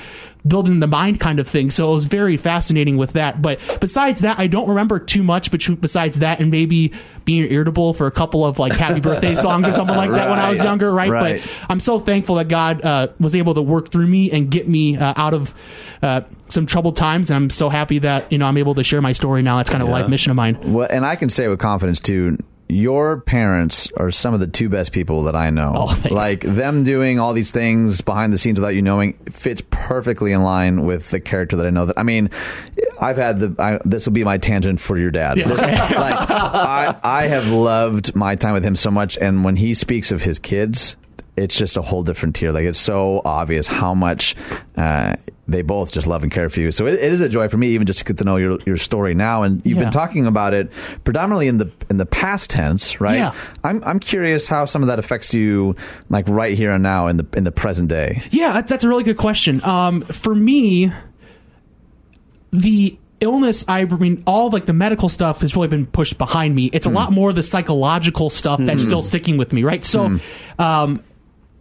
[0.47, 1.71] Building the mind kind of thing.
[1.71, 3.41] So it was very fascinating with that.
[3.41, 5.51] But besides that, I don't remember too much.
[5.51, 6.93] But besides that, and maybe
[7.25, 10.39] being irritable for a couple of like happy birthday songs or something like that when
[10.39, 11.11] I was younger, right?
[11.11, 11.43] Right.
[11.43, 14.69] But I'm so thankful that God uh, was able to work through me and get
[14.69, 15.55] me uh, out of
[16.03, 17.31] uh, some troubled times.
[17.31, 19.57] And I'm so happy that you know I'm able to share my story now.
[19.57, 20.73] That's kind of a life mission of mine.
[20.73, 22.39] Well, and I can say with confidence too.
[22.69, 25.73] Your parents are some of the two best people that I know.
[25.77, 30.33] Oh, like them doing all these things behind the scenes without you knowing fits perfectly
[30.33, 31.87] in line with the character that I know.
[31.87, 32.31] That I mean,
[33.01, 33.55] I've had the.
[33.59, 35.37] I, this will be my tangent for your dad.
[35.37, 35.49] Yeah.
[35.49, 35.91] This- like,
[36.31, 40.23] I, I have loved my time with him so much, and when he speaks of
[40.23, 40.97] his kids,
[41.37, 42.51] it's just a whole different tier.
[42.51, 44.37] Like it's so obvious how much
[44.77, 46.71] uh, they both just love and care for you.
[46.73, 48.59] So it, it is a joy for me, even just to get to know your
[48.67, 49.43] your story now.
[49.43, 49.85] And you've Yeah.
[49.85, 50.71] been talking about it
[51.05, 53.17] predominantly in the in the past tense, right?
[53.19, 53.35] Yeah.
[53.63, 55.77] I'm I'm curious how some of that affects you,
[56.09, 58.23] like right here and now in the in the present day.
[58.31, 59.63] Yeah, that's, that's a really good question.
[59.65, 60.91] Um, for me,
[62.53, 66.67] the illness, I mean, all like the medical stuff has really been pushed behind me.
[66.73, 69.85] It's a lot more the psychological stuff that's still sticking with me, right?
[69.85, 70.19] So,
[70.59, 71.03] um,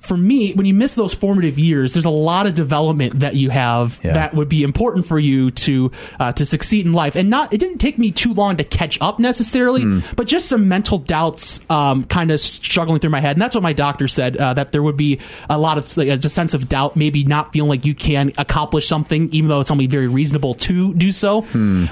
[0.04, 3.50] for me, when you miss those formative years, there's a lot of development that you
[3.50, 4.14] have Yeah.
[4.14, 7.16] that would be important for you to uh, to succeed in life.
[7.16, 10.68] And not, it didn't take me too long to catch up necessarily, but just some
[10.68, 13.36] mental doubts, um, kind of struggling through my head.
[13.38, 16.10] And that's what my doctor said uh, that there would be a lot of like,
[16.10, 19.72] a sense of doubt, maybe not feeling like you can accomplish something, even though it's
[19.72, 21.44] only very reasonable to do so.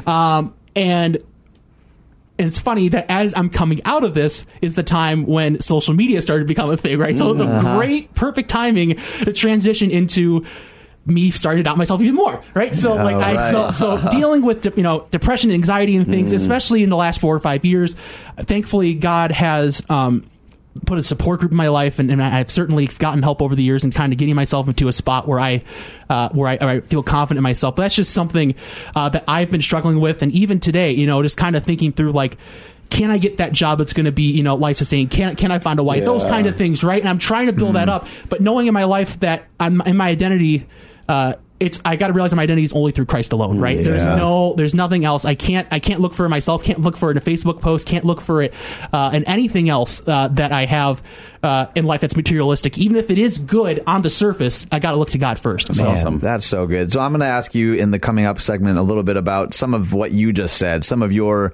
[0.05, 1.17] Um, and
[2.41, 5.93] and it's funny that as I'm coming out of this is the time when social
[5.93, 7.17] media started to become a thing, right?
[7.17, 10.45] So it's a great, perfect timing to transition into
[11.05, 12.75] me starting to doubt myself even more, right?
[12.75, 16.83] So like I so so dealing with de- you know depression, anxiety, and things, especially
[16.83, 17.95] in the last four or five years.
[18.37, 19.81] Thankfully, God has.
[19.89, 20.29] Um,
[20.85, 23.63] put a support group in my life and, and I've certainly gotten help over the
[23.63, 25.63] years and kind of getting myself into a spot where I
[26.09, 27.75] uh, where I, I feel confident in myself.
[27.75, 28.55] But that's just something
[28.95, 30.21] uh, that I've been struggling with.
[30.21, 32.37] And even today you know just kind of thinking through like
[32.89, 35.09] can I get that job that's going to be you know life sustaining?
[35.09, 36.05] Can can I find a wife?
[36.05, 36.99] Those kind of things right?
[36.99, 39.97] And I'm trying to build that up but knowing in my life that I'm in
[39.97, 40.67] my identity
[41.09, 43.77] uh, it's I got to realize my identity is only through Christ alone, right?
[43.77, 45.25] There's no, there's nothing else.
[45.25, 46.63] I can't, I can't look for it myself.
[46.63, 47.87] Can't look for it in a Facebook post.
[47.87, 48.53] Can't look for it
[48.91, 51.03] uh, in anything else uh, that I have
[51.43, 52.77] uh, in life that's materialistic.
[52.77, 55.73] Even if it is good on the surface, I got to look to God first.
[55.73, 56.91] So, Man, That's so good.
[56.91, 59.53] So I'm going to ask you in the coming up segment a little bit about
[59.53, 61.53] some of what you just said, some of your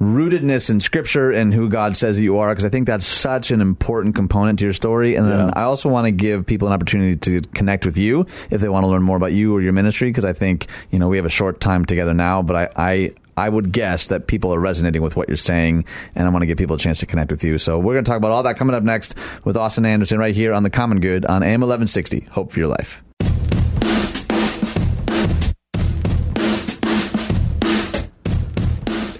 [0.00, 3.60] rootedness in Scripture and who God says you are, because I think that's such an
[3.60, 5.14] important component to your story.
[5.14, 5.52] And then Yeah.
[5.54, 8.84] I also want to give people an opportunity to connect with you if they want
[8.84, 11.26] to learn more about you or your ministry, because I think you know we have
[11.26, 15.02] a short time together now, but I I, I would guess that people are resonating
[15.02, 17.44] with what you're saying, and I want to give people a chance to connect with
[17.44, 17.58] you.
[17.58, 20.34] So we're going to talk about all that coming up next with Austin Anderson right
[20.34, 22.20] here on the Common Good on AM 1160.
[22.30, 23.02] Hope for your life.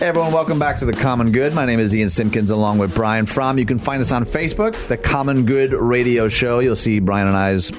[0.01, 1.53] Hey everyone, welcome back to the Common Good.
[1.53, 3.59] My name is Ian Simpkins, along with Brian Fromm.
[3.59, 6.61] You can find us on Facebook, the Common Good Radio Show.
[6.61, 7.71] You'll see Brian and I's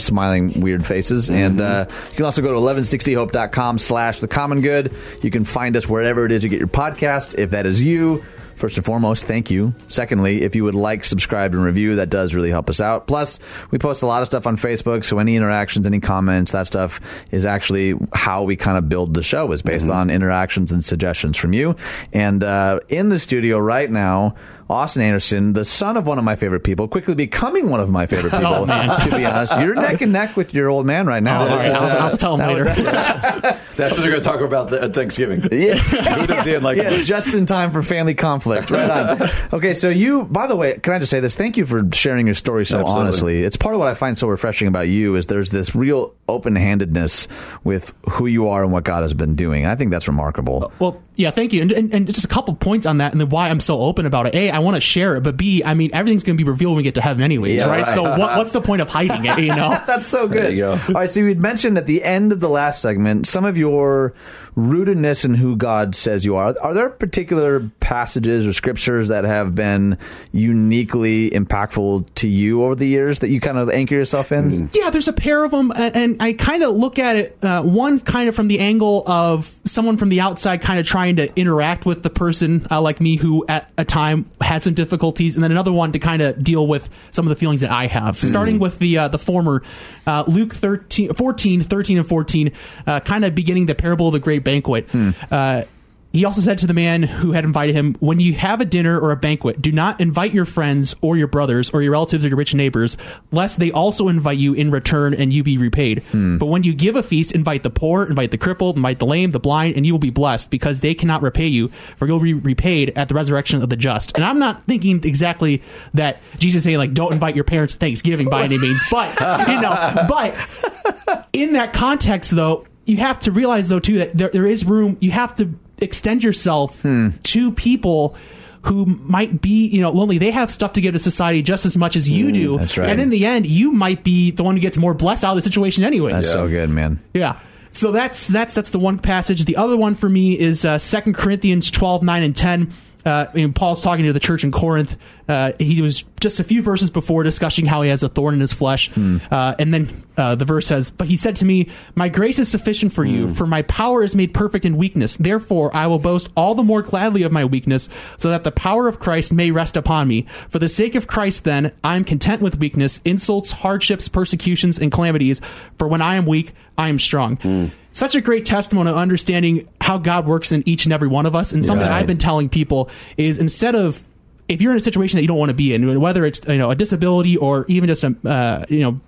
[0.00, 4.94] smiling weird faces and uh, you can also go to 1160hope.com slash the common good
[5.22, 8.22] you can find us wherever it is you get your podcast if that is you
[8.56, 9.74] First and foremost, thank you.
[9.88, 13.06] Secondly, if you would like, subscribe, and review, that does really help us out.
[13.06, 13.40] Plus,
[13.70, 17.00] we post a lot of stuff on Facebook, so any interactions, any comments, that stuff
[17.32, 21.36] is actually how we kind of build the show, is based on interactions and suggestions
[21.36, 21.74] from you.
[22.12, 24.36] And uh, in the studio right now,
[24.68, 28.06] Austin Anderson, the son of one of my favorite people, quickly becoming one of my
[28.06, 28.66] favorite people.
[28.66, 31.44] to be honest, you're neck and neck with your old man right now.
[31.44, 32.64] Oh, right, is, I'll, uh, I'll tell him later.
[33.76, 35.42] That's what they're going to talk about at Thanksgiving.
[35.54, 35.76] Yeah.
[35.76, 36.76] Who does Ian like?
[36.78, 38.70] yeah, just in time for family conflict.
[38.70, 39.30] Right on.
[39.52, 41.36] Okay, so you, by the way, can I just say this?
[41.36, 43.00] Thank you for sharing your story so Absolutely.
[43.02, 43.42] honestly.
[43.42, 46.56] It's part of what I find so refreshing about you is there's this real open
[46.56, 47.28] handedness
[47.62, 49.64] with who you are and what God has been doing.
[49.66, 50.72] I think that's remarkable.
[50.78, 51.62] Well, yeah, thank you.
[51.62, 54.06] And, and, and just a couple points on that and then why I'm so open
[54.06, 54.34] about it.
[54.34, 56.72] A, I want to share it, but B, I mean, everything's going to be revealed
[56.72, 57.84] when we get to heaven anyways, Yeah, right?
[57.84, 57.94] right.
[57.94, 59.70] So what, what's the point of hiding it, you know?
[59.86, 60.44] That's so good.
[60.44, 60.72] There you go.
[60.72, 63.56] All right, so you had mentioned at the end of the last segment some of
[63.56, 64.14] your
[64.56, 66.54] rootedness in who God says you are.
[66.60, 69.98] Are there particular passages or scriptures that have been
[70.32, 74.70] uniquely impactful to you over the years that you kind of anchor yourself in?
[74.72, 77.62] Yeah, there's a pair of them, and, and I kind of look at it uh,
[77.62, 81.34] one kind of from the angle of someone from the outside, kind of trying to
[81.38, 85.42] interact with the person uh, like me who at a time had some difficulties, and
[85.42, 88.16] then another one to kind of deal with some of the feelings that I have.
[88.16, 89.62] Starting with the uh, the former,
[90.06, 92.52] uh, Luke 13, 14, 13 and 14,
[92.86, 94.88] uh, kind of beginning the parable of the great banquet.
[95.30, 95.64] Uh,
[96.12, 98.96] he also said to the man who had invited him, When you have a dinner
[98.96, 102.28] or a banquet, do not invite your friends or your brothers or your relatives or
[102.28, 102.96] your rich neighbors,
[103.32, 106.04] lest they also invite you in return and you be repaid.
[106.12, 109.32] But when you give a feast, invite the poor, invite the crippled, invite the lame,
[109.32, 112.32] the blind, and you will be blessed, because they cannot repay you, for you'll be
[112.32, 114.14] repaid at the resurrection of the just.
[114.14, 115.62] And I'm not thinking exactly
[115.94, 119.18] that Jesus is saying, like, don't invite your parents to Thanksgiving by any means, but,
[119.48, 124.28] you know, but in that context, though, you have to realize, though, too, that there,
[124.30, 124.96] there is room.
[125.00, 128.16] You have to extend yourself to people
[128.62, 130.16] who might be, you know, lonely.
[130.18, 132.58] They have stuff to give to society just as much as you do.
[132.58, 132.88] that's right.
[132.88, 135.36] And in the end, you might be the one who gets more blessed out of
[135.36, 136.12] the situation anyway.
[136.12, 136.98] That's so good, man.
[137.12, 137.38] Yeah.
[137.72, 139.44] So that's that's that's the one passage.
[139.44, 142.72] The other one for me is uh, 2 Corinthians 12, 9, and 10.
[143.04, 144.96] Uh, Paul's talking to the church in Corinth.
[145.28, 148.40] Uh, he was just a few verses before discussing how he has a thorn in
[148.40, 148.90] his flesh.
[148.96, 152.48] Uh, and then uh, the verse says, But he said to me, My grace is
[152.50, 155.16] sufficient for you, for my power is made perfect in weakness.
[155.16, 157.88] Therefore, I will boast all the more gladly of my weakness,
[158.18, 160.26] so that the power of Christ may rest upon me.
[160.48, 164.92] For the sake of Christ, then, I am content with weakness, insults, hardships, persecutions, and
[164.92, 165.40] calamities.
[165.78, 167.70] For when I am weak, I am strong.
[167.94, 171.34] Such a great testimony of understanding how God works in each and every one of
[171.36, 171.52] us.
[171.52, 172.00] And something Right.
[172.00, 174.02] I've been telling people is instead of
[174.48, 176.58] if you're in a situation that you don't want to be in, whether it's you
[176.58, 179.00] know a disability or even just a uh, you know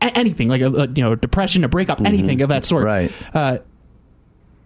[0.00, 3.12] anything like a, a you know depression, a breakup, anything of that sort, Right.
[3.32, 3.58] Uh,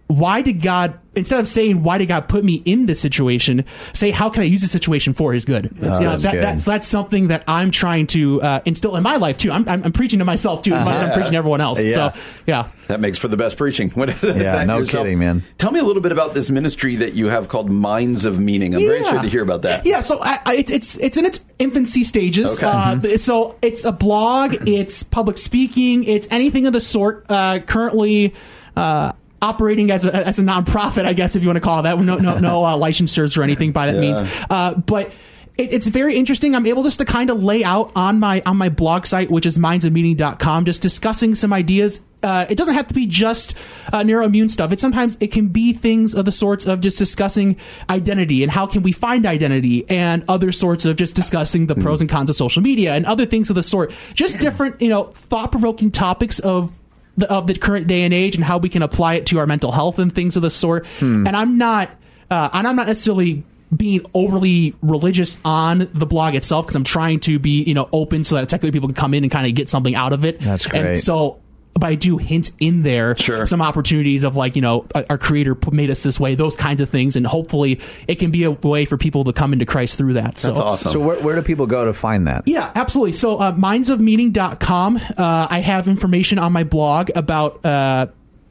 [0.07, 4.11] why did God instead of saying why did God put me in this situation, say
[4.11, 5.71] how can I use this situation for His good?
[5.75, 6.43] You know, Oh, that's that- good.
[6.43, 9.51] that's that's something that I'm trying to uh, instill in my life too.
[9.51, 11.81] I'm, I'm, I'm preaching to myself too as much as I'm preaching to everyone else.
[11.83, 12.11] Yeah.
[12.11, 12.69] So yeah.
[12.87, 13.91] That makes for the best preaching.
[13.97, 15.43] Yeah, no kidding, man.
[15.57, 18.73] Tell me a little bit about this ministry that you have called Minds of Meaning.
[18.75, 19.85] I'm very interested to hear about that.
[19.85, 22.57] Yeah, so I, I, it, it's it's in its infancy stages.
[22.63, 22.65] Okay.
[22.67, 27.25] Uh, So it's a blog, it's public speaking, it's anything of the sort.
[27.27, 28.33] Uh, currently.
[28.77, 29.11] Uh,
[29.41, 31.99] Operating as a as a nonprofit, I guess if you want to call it that,
[31.99, 34.19] no no no uh, licensures or anything by that means,
[34.49, 35.11] uh, but
[35.57, 36.55] it, it's very interesting.
[36.55, 39.45] I'm able just to kind of lay out on my on my blog site, which
[39.45, 42.01] is mindsofmeaning.com, just discussing some ideas.
[42.23, 43.53] Uh, it doesn't have to be just
[43.93, 44.71] uh, neuroimmune stuff.
[44.71, 47.57] It sometimes it can be things of the sorts of just discussing
[47.89, 52.01] identity and how can we find identity, and other sorts of just discussing the pros
[52.01, 53.91] and cons of social media and other things of the sort.
[54.13, 56.77] Just different, you know, thought provoking topics of
[57.17, 59.47] the, of the current day and age and how we can apply it to our
[59.47, 60.85] mental health and things of the sort.
[61.27, 61.89] And I'm not,
[62.29, 63.43] uh, and I'm not necessarily
[63.75, 68.23] being overly religious on the blog itself because I'm trying to be, you know, open
[68.23, 70.39] so that secular people can come in and kind of get something out of it.
[70.39, 70.85] That's great.
[70.85, 71.41] And so,
[71.79, 73.45] but I do hint in there Sure.
[73.45, 76.81] some opportunities of like, you know, our our creator made us this way, those kinds
[76.81, 77.15] of things.
[77.15, 80.37] And hopefully it can be a way for people to come into Christ through that.
[80.37, 80.91] So That's awesome.
[80.91, 82.43] So where, where do people go to find that?
[82.47, 83.13] yeah, absolutely.
[83.13, 88.07] So, uh, mindsofmeaning.com, uh, I have information on my blog about uh,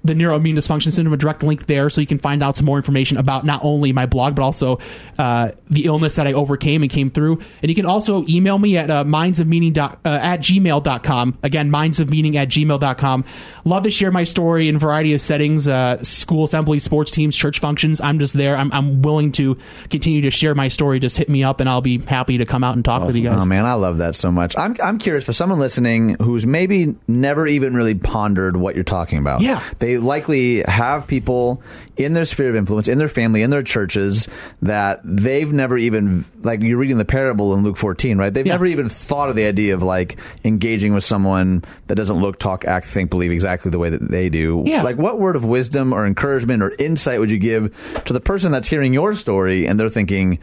[0.07, 2.77] the neuroimmune dysfunction syndrome, a direct link there, so you can find out some more
[2.77, 4.79] information about not only my blog but also
[5.19, 7.41] uh, the illness that I overcame and came through.
[7.63, 11.39] And you can also email me at uh, mindsofmeaning dot, uh, at gmail.com.
[11.43, 13.25] Again, mindsofmeaning at gmail.com.
[13.65, 17.37] Love to share my story in a variety of settings, uh, school assemblies, sports teams,
[17.37, 18.01] church functions.
[18.01, 18.57] I'm just there.
[18.57, 19.57] I'm, I'm willing to
[19.91, 21.01] continue to share my story.
[21.01, 23.23] Just hit me up, and I'll be happy to come out and talk with you
[23.23, 23.43] guys.
[23.43, 24.57] Oh man, I love that so much.
[24.57, 29.19] I'm I'm curious for someone listening who's maybe never even really pondered what you're talking
[29.19, 29.41] about.
[29.41, 29.63] Yeah.
[29.79, 31.63] They likely have people
[31.97, 34.29] in their sphere of influence, in their family, in their churches
[34.63, 38.33] that they've never even like you're reading the parable in Luke 14, right?
[38.33, 38.53] They've Yeah.
[38.55, 42.65] never even thought of the idea of like engaging with someone that doesn't look, talk,
[42.67, 44.63] act, think, believe exactly the way that they do.
[44.67, 44.83] Yeah.
[44.83, 47.75] Like what word of wisdom or encouragement or insight would you give
[48.05, 50.39] to the person that's hearing your story and they're thinking,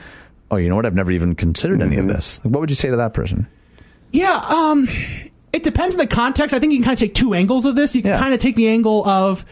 [0.49, 0.85] "Oh, you know what?
[0.85, 3.47] I've never even considered any of this." Like, what would you say to that person?
[4.11, 4.87] Yeah, um,
[5.53, 6.53] it depends on the context.
[6.53, 7.95] I think you can kind of take two angles of this.
[7.95, 8.19] You can Yeah.
[8.19, 9.45] kind of take the angle of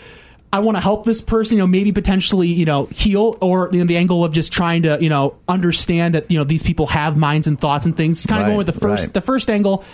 [0.54, 3.80] I want to help this person, you know, maybe potentially, you know, heal, or you
[3.80, 6.88] know, the angle of just trying to, you know, understand that you know these people
[6.88, 8.26] have minds and thoughts and things.
[8.26, 9.14] Kind of Right, going with the first, right.
[9.14, 9.86] the first angle.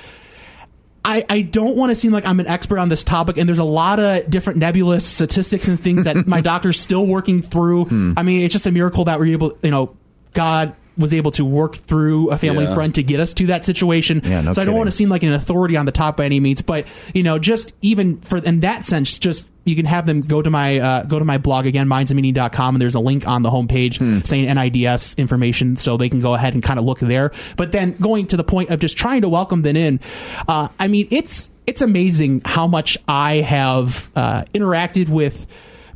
[1.05, 3.59] I, I don't want to seem like I'm an expert on this topic, and there's
[3.59, 7.85] a lot of different nebulous statistics and things that my doctor's still working through.
[7.85, 8.13] Hmm.
[8.17, 9.95] I mean, it's just a miracle that we're able, you know,
[10.33, 12.73] God was able to work through a family Yeah.
[12.73, 14.21] friend to get us to that situation.
[14.23, 14.77] Yeah, no so I don't kidding.
[14.77, 17.37] want to seem like an authority on the top by any means, but you know,
[17.39, 21.03] just even for in that sense, just you can have them go to my uh,
[21.03, 24.19] go to my blog again, mindsandmeaning.com, and there's a link on the homepage Hmm.
[24.23, 27.31] saying NIDS information, so they can go ahead and kind of look there.
[27.57, 29.99] But then going to the point of just trying to welcome them in,
[30.47, 35.45] uh, I mean, it's it's amazing how much I have uh, interacted with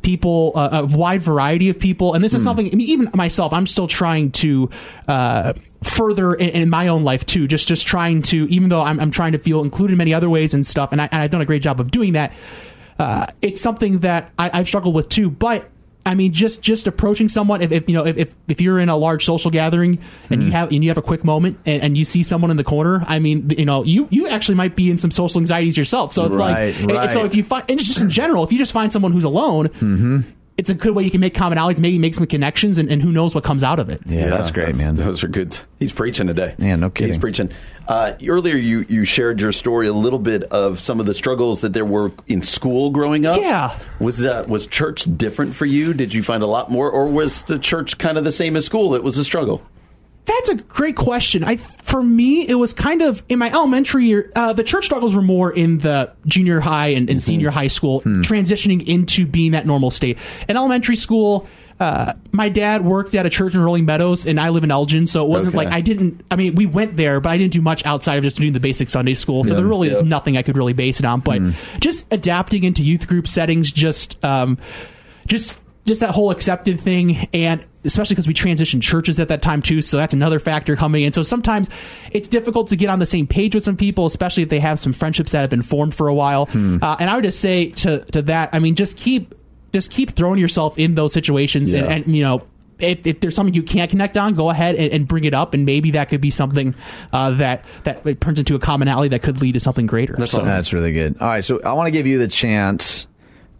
[0.02, 2.66] people, uh, a wide variety of people, and this is something.
[2.66, 4.70] I mean, even myself, I'm still trying to
[5.08, 7.46] uh, further in, in my own life too.
[7.48, 10.28] Just just trying to, even though I'm, I'm trying to feel included in many other
[10.28, 12.32] ways and stuff, and, I, and I've done a great job of doing that.
[12.98, 15.68] Uh, it's something that I, I've struggled with too, but.
[16.04, 17.62] I mean, just just approaching someone.
[17.62, 20.00] If, if you know, if, if you're in a large social gathering
[20.30, 20.56] and you mm-hmm.
[20.56, 23.04] have and you have a quick moment and, and you see someone in the corner,
[23.06, 26.12] I mean, you know, you you actually might be in some social anxieties yourself.
[26.12, 27.10] So it's Right, like, right.
[27.10, 29.68] so if you find, and just in general, if you just find someone who's alone,
[29.68, 30.20] mm-hmm.
[30.58, 33.10] It's a good way you can make commonalities, maybe make some connections, and, and who
[33.10, 34.02] knows what comes out of it.
[34.06, 34.96] Yeah, that's great, man.
[34.96, 35.58] Those are good.
[35.78, 36.54] He's preaching today.
[36.58, 37.08] Yeah, no kidding.
[37.12, 37.50] He's preaching.
[37.88, 41.62] Uh, earlier, you you shared your story a little bit of some of the struggles
[41.62, 43.40] that there were in school growing up.
[43.40, 43.78] Yeah.
[43.98, 45.94] Was uh, was church different for you?
[45.94, 48.66] Did you find a lot more, or was the church kind of the same as
[48.66, 48.94] school?
[48.94, 49.62] It was a struggle.
[50.24, 51.42] That's a great question.
[51.44, 54.30] I for me, it was kind of in my elementary year.
[54.36, 58.00] Uh, the church struggles were more in the junior high and, and senior high school,
[58.02, 60.18] transitioning into being that normal state.
[60.48, 61.46] In elementary school,
[61.80, 65.08] uh, my dad worked at a church in Rolling Meadows, and I live in Elgin,
[65.08, 65.64] so it wasn't Okay.
[65.64, 66.24] like I didn't.
[66.30, 68.60] I mean, we went there, but I didn't do much outside of just doing the
[68.60, 69.42] basic Sunday school.
[69.42, 71.18] So there really is nothing I could really base it on.
[71.20, 71.42] But
[71.80, 74.58] just adapting into youth group settings, just um,
[75.26, 79.60] just just that whole accepted thing and especially because we transitioned churches at that time
[79.62, 81.68] too so that's another factor coming in so sometimes
[82.12, 84.78] it's difficult to get on the same page with some people especially if they have
[84.78, 87.70] some friendships that have been formed for a while uh, and i would just say
[87.70, 89.34] to, to that i mean just keep
[89.72, 91.92] just keep throwing yourself in those situations and, Yeah.
[91.92, 92.42] and you know
[92.78, 95.54] if, if there's something you can't connect on, go ahead and, and bring it up,
[95.54, 96.74] and maybe that could be something
[97.12, 100.16] uh, that that it turns into a commonality that could lead to something greater.
[100.18, 101.16] That's So- That's really good.
[101.20, 103.06] All right, so I want to give you the chance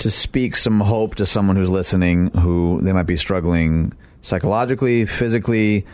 [0.02, 5.86] to speak some hope to someone who's listening who they might be struggling psychologically, physically,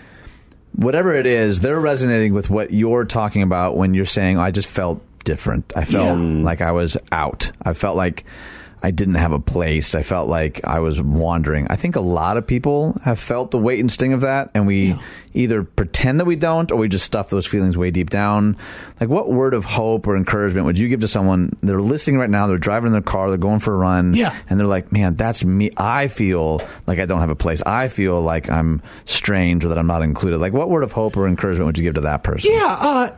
[0.73, 4.69] whatever it is, they're resonating with what you're talking about when you're saying, I just
[4.69, 5.73] felt different.
[5.77, 7.53] I felt like I was out.
[7.63, 8.25] I felt like
[8.83, 9.95] I didn't have a place.
[9.95, 11.67] I felt like I was wandering.
[11.69, 14.67] I think a lot of people have felt the weight and sting of that, and
[14.67, 14.97] we
[15.35, 18.57] either pretend that we don't or we just stuff those feelings way deep down.
[19.01, 21.57] Like, what word of hope or encouragement would you give to someone?
[21.63, 24.35] They're listening right now, they're driving in their car, they're going for a run, Yeah.
[24.49, 25.71] and they're like, man, that's me.
[25.77, 27.63] I feel like I don't have a place.
[27.63, 30.39] I feel like I'm strange or that I'm not included.
[30.39, 32.53] Like, what word of hope or encouragement would you give to that person?
[32.55, 33.11] Yeah, uh,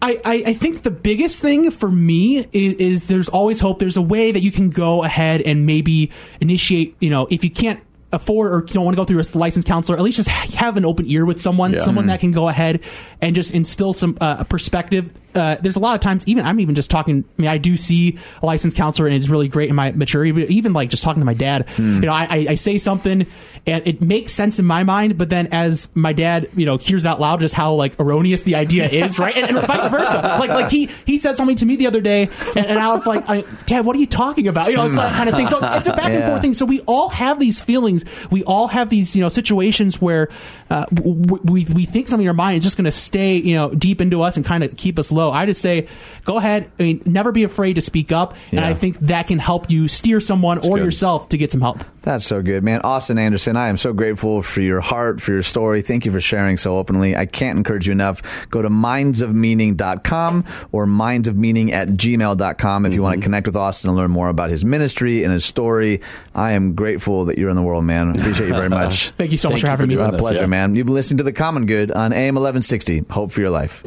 [0.00, 3.78] I, I, I think the biggest thing for me is, is there's always hope.
[3.80, 7.50] There's a way that you can go ahead and maybe initiate, you know, if you
[7.50, 7.80] can't
[8.12, 10.84] afford or don't want to go through a licensed counselor, at least just have an
[10.84, 11.80] open ear with someone, Yeah.
[11.80, 12.80] someone that can go ahead
[13.20, 15.12] and just instill some uh, perspective.
[15.38, 17.24] Uh, there's a lot of times, even I'm even just talking.
[17.38, 20.32] I mean, I do see a licensed counselor, and it's really great in my maturity.
[20.32, 23.26] But even like just talking to my dad, you know, I, I, I say something,
[23.66, 25.16] and it makes sense in my mind.
[25.16, 28.56] But then as my dad, you know, hears out loud just how like erroneous the
[28.56, 30.36] idea is, right, and, and vice versa.
[30.40, 33.06] Like like he he said something to me the other day, and, and I was
[33.06, 34.70] like, I, Dad, what are you talking about?
[34.70, 35.46] You know, it's that kind of thing.
[35.46, 36.54] So it's a back and forth thing.
[36.54, 38.04] So we all have these feelings.
[38.30, 40.28] We all have these, you know, situations where
[40.70, 43.70] uh, we we think something in our mind is just going to stay, you know,
[43.70, 45.27] deep into us and kind of keep us low.
[45.28, 45.86] So I just say,
[46.24, 46.70] go ahead.
[46.80, 48.68] I mean, never be afraid to speak up, and Yeah.
[48.68, 50.84] I think that can help you steer someone or good.
[50.86, 51.84] yourself to get some help.
[52.00, 52.80] That's so good, man.
[52.84, 55.82] Austin Anderson, I am so grateful for your heart, for your story.
[55.82, 57.14] Thank you for sharing so openly.
[57.14, 58.22] I can't encourage you enough.
[58.48, 63.96] Go to mindsofmeaning.com or mindsofmeaning at gmail.com if you want to connect with Austin and
[63.98, 66.00] learn more about his ministry and his story.
[66.34, 68.18] I am grateful that you're in the world, man.
[68.18, 69.10] Appreciate you very much.
[69.10, 70.12] Thank you so much Thank for you having for me.
[70.12, 70.46] My pleasure, yeah.
[70.46, 70.74] man.
[70.74, 73.04] You've been listening to The Common Good on AM 1160.
[73.10, 73.84] Hope for your life.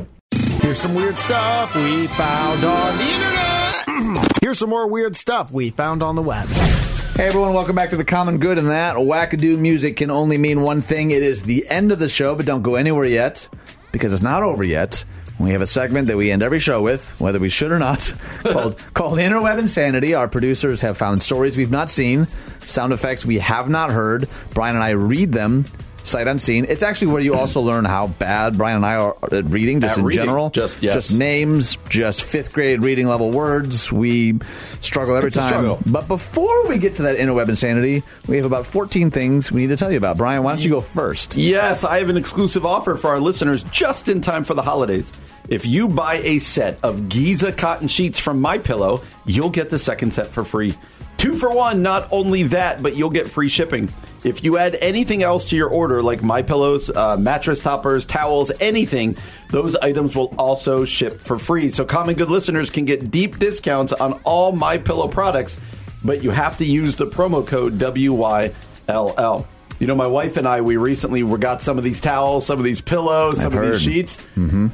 [0.71, 4.37] Here's some weird stuff we found on the internet.
[4.41, 6.47] Here's some more weird stuff we found on the web.
[6.47, 8.57] Hey everyone, welcome back to the Common Good.
[8.57, 11.11] And that wackadoo music can only mean one thing.
[11.11, 13.49] It is the end of the show, but don't go anywhere yet
[13.91, 15.03] because it's not over yet.
[15.39, 18.13] We have a segment that we end every show with, whether we should or not,
[18.45, 20.13] called called Interweb Insanity.
[20.13, 22.29] Our producers have found stories we've not seen,
[22.61, 24.29] sound effects we have not heard.
[24.51, 25.65] Brian and I read them.
[26.03, 26.65] Sight unseen.
[26.67, 29.93] It's actually where you also learn how bad Brian and I are at reading, just
[29.93, 30.25] At in reading.
[30.25, 30.49] general.
[30.49, 30.93] Just- yes.
[30.95, 33.91] just names, just fifth grade reading level words.
[33.91, 34.39] We
[34.81, 35.49] struggle every It's time.
[35.49, 35.79] struggle.
[35.85, 39.67] But before we get to that interweb insanity, we have about 14 things we need
[39.67, 40.17] to tell you about.
[40.17, 41.37] Brian, why don't you go first?
[41.37, 45.13] Yes, I have an exclusive offer for our listeners just in time for the holidays.
[45.49, 49.77] If you buy a set of Giza cotton sheets from My Pillow, you'll get the
[49.77, 50.73] second set for free.
[51.17, 53.87] Two for one, not only that, but you'll get free shipping.
[54.23, 58.51] If you add anything else to your order, like My Pillows, uh, mattress toppers, towels,
[58.59, 59.17] anything,
[59.49, 61.69] those items will also ship for free.
[61.69, 65.57] So common good listeners can get deep discounts on all My Pillow products,
[66.03, 69.47] but you have to use the promo code WYLL.
[69.79, 72.59] You know, my wife and I, we recently we got some of these towels, some
[72.59, 73.73] of these pillows, some I've of heard.
[73.73, 74.17] these sheets.
[74.35, 74.67] Mm-hmm.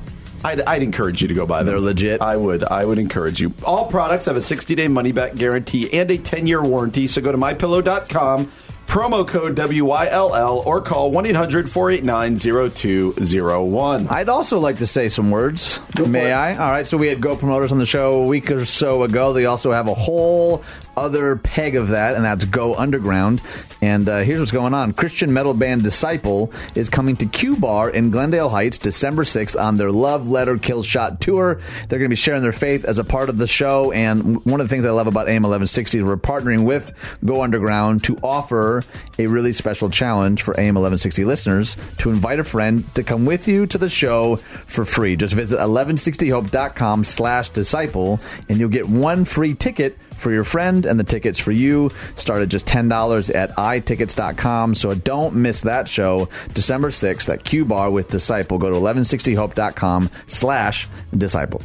[0.44, 1.68] I'd, I'd encourage you to go buy them.
[1.68, 2.22] They're legit.
[2.22, 2.64] I would.
[2.64, 3.54] I would encourage you.
[3.64, 7.08] All products have a 60 day money back guarantee and a 10 year warranty.
[7.08, 8.52] So go to mypillow.com,
[8.88, 12.38] promo code WYLL, or call 1 800 489
[12.72, 14.08] 0201.
[14.08, 15.78] I'd also like to say some words.
[15.96, 16.32] for May.
[16.32, 16.54] I?
[16.54, 16.88] All right.
[16.88, 19.34] So we had Go Promoters on the show a week or so ago.
[19.34, 20.64] They also have a whole
[20.96, 23.42] other peg of that, and that's Go Underground.
[23.82, 27.90] And uh, here's what's going on: Christian metal band Disciple is coming to Q Bar
[27.90, 31.62] in Glendale Heights December 6th on their Love Letter Kill Shot tour.
[31.88, 33.92] They're going to be sharing their faith as a part of the show.
[33.92, 36.94] And one of the things I love about AM 1160 is we're partnering with
[37.24, 38.84] Go Underground to offer
[39.20, 43.48] a really special challenge for AM 1160 listeners to invite a friend to come with
[43.48, 45.16] you to the show for free.
[45.16, 51.00] Just visit 1160hope.com slash disciple and you'll get one free ticket for your friend and
[51.00, 56.28] the tickets for you start at just $10 at itickets.com so don't miss that show
[56.54, 58.58] december 6th at q bar with disciple.
[58.58, 61.62] Go to 1160hope.com slash disciple.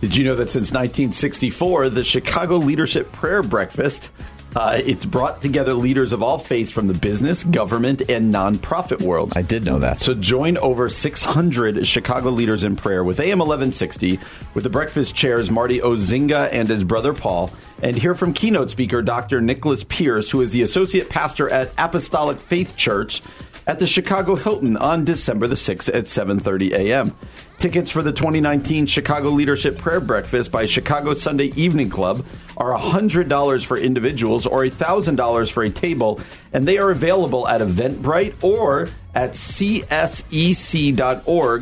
[0.00, 4.10] Did you know that since 1964, the Chicago Leadership Prayer Breakfast,
[4.56, 9.36] uh, it's brought together leaders of all faiths from the business, government, and nonprofit worlds.
[9.36, 14.18] i did know that So join over 600 Chicago leaders in prayer with AM 1160,
[14.54, 17.50] with the breakfast chairs Marty Ozinga and his brother Paul,
[17.82, 19.42] and hear from keynote speaker Dr.
[19.42, 23.22] Nicholas Pearce, who is the associate pastor at Apostolic Faith Church
[23.66, 27.14] at the Chicago Hilton on December the 6th at 7:30 a.m.
[27.58, 32.24] Tickets for the 2019 Chicago Leadership Prayer Breakfast by Chicago Sunday Evening Club
[32.58, 36.20] are $100 for individuals or $1,000 for a table,
[36.52, 40.04] and they are available at Eventbrite or at csec.org.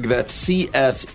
[0.03, 0.47] That's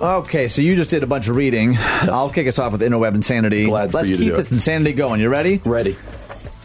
[0.00, 1.76] Okay, so you just did a bunch of reading.
[1.78, 3.66] I'll kick us off with interweb insanity.
[3.66, 4.36] Glad for Let's keep do it.
[4.36, 5.20] this insanity going.
[5.20, 5.60] You ready?
[5.64, 5.96] Ready.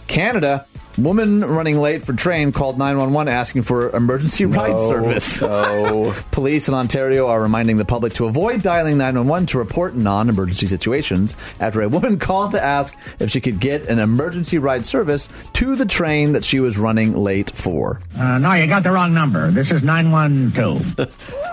[0.07, 0.67] Canada.
[0.97, 5.39] Woman running late for train called 911 asking for emergency ride service.
[5.39, 6.11] No.
[6.31, 10.65] Police in Ontario are reminding the public to avoid dialing 911 to report non emergency
[10.65, 15.29] situations after a woman called to ask if she could get an emergency ride service
[15.53, 18.01] to the train that she was running late for.
[18.17, 19.51] Uh, no, you got the wrong number.
[19.51, 20.81] This is 912.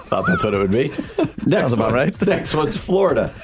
[0.09, 0.89] Thought that's what it would be.
[1.47, 1.95] Next Sounds about one.
[1.95, 2.27] right.
[2.27, 3.35] Next one's Florida.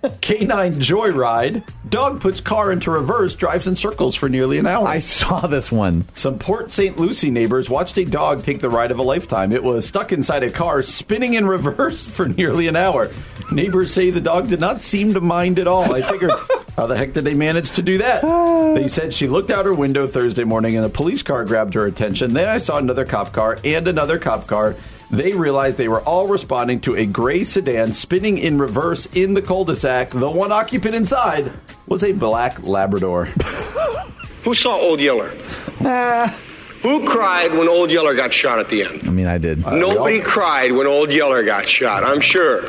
[0.20, 1.62] Canine joyride.
[1.88, 4.86] Dog puts car into reverse, drives in circles for nearly an hour.
[4.86, 6.06] I saw this one.
[6.14, 6.98] Some Port St.
[6.98, 9.52] Lucie neighbors watched a dog take the ride of a lifetime.
[9.52, 13.10] It was stuck inside a car, spinning in reverse for nearly an hour.
[13.50, 15.92] Neighbors say the dog did not seem to mind at all.
[15.92, 16.32] I figured,
[16.76, 18.22] how the heck did they manage to do that?
[18.74, 21.86] They said she looked out her window Thursday morning and a police car grabbed her
[21.86, 22.34] attention.
[22.34, 24.76] Then I saw another cop car and another cop car.
[25.10, 29.40] They realized they were all responding to a gray sedan spinning in reverse in the
[29.40, 30.10] cul-de-sac.
[30.10, 31.50] The one occupant inside
[31.86, 33.24] was a black Labrador.
[34.44, 35.34] Who saw Old Yeller?
[35.80, 36.38] Ah.
[36.82, 39.02] Who cried when Old Yeller got shot at the end?
[39.08, 39.64] I mean, I did.
[39.64, 42.66] Uh, Nobody cried when Old Yeller got shot, I'm sure.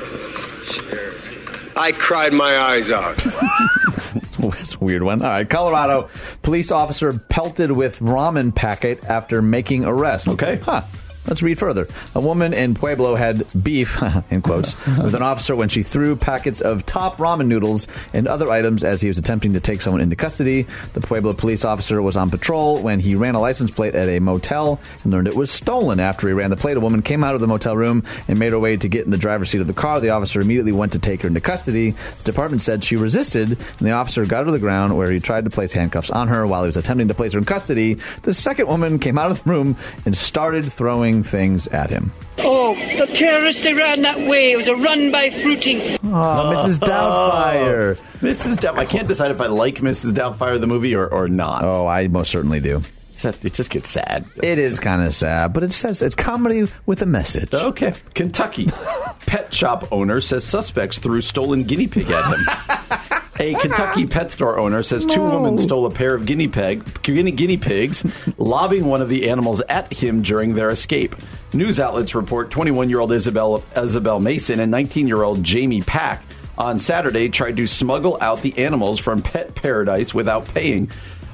[1.75, 3.17] I cried my eyes out.
[4.39, 5.21] That's a weird one.
[5.21, 6.09] All right, Colorado
[6.41, 10.27] police officer pelted with ramen packet after making arrest.
[10.27, 10.57] Okay.
[10.63, 10.83] Huh.
[11.27, 11.87] Let's read further.
[12.15, 14.01] A woman in Pueblo had beef,
[14.31, 18.49] in quotes, with an officer when she threw packets of top ramen noodles and other
[18.49, 20.65] items as he was attempting to take someone into custody.
[20.93, 24.19] The Pueblo police officer was on patrol when he ran a license plate at a
[24.19, 25.99] motel and learned it was stolen.
[25.99, 28.51] After he ran the plate, a woman came out of the motel room and made
[28.51, 29.99] her way to get in the driver's seat of the car.
[29.99, 31.91] The officer immediately went to take her into custody.
[31.91, 35.19] The department said she resisted, and the officer got her to the ground where he
[35.19, 37.95] tried to place handcuffs on her while he was attempting to place her in custody.
[38.23, 39.75] The second woman came out of the room
[40.05, 42.11] and started throwing things at him.
[42.37, 44.51] Oh, the terrorists, they ran that way.
[44.51, 45.79] It was a run by fruiting.
[46.03, 46.79] Oh, Mrs.
[46.79, 47.95] Doubtfire.
[48.19, 48.57] Mrs.
[48.57, 48.77] Doubtfire.
[48.79, 50.13] I can't decide if I like Mrs.
[50.13, 51.63] Doubtfire the movie or, or not.
[51.63, 52.81] Oh, I most certainly do.
[53.21, 54.25] It just gets sad.
[54.41, 57.53] It is kind of sad, but it says it's comedy with a message.
[57.53, 57.93] Okay.
[58.13, 58.67] Kentucky.
[59.25, 62.99] Pet shop owner says suspects threw stolen guinea pig at him.
[63.41, 67.31] A Kentucky pet store owner says two women stole a pair of guinea pig guinea,
[67.31, 68.03] guinea pigs,
[68.37, 71.15] lobbing one of the animals at him during their escape.
[71.53, 76.21] News outlets report 21-year-old Isabel Isabel Mason and 19-year-old Jamie Pack
[76.57, 80.91] on Saturday tried to smuggle out the animals from Pet Paradise without paying.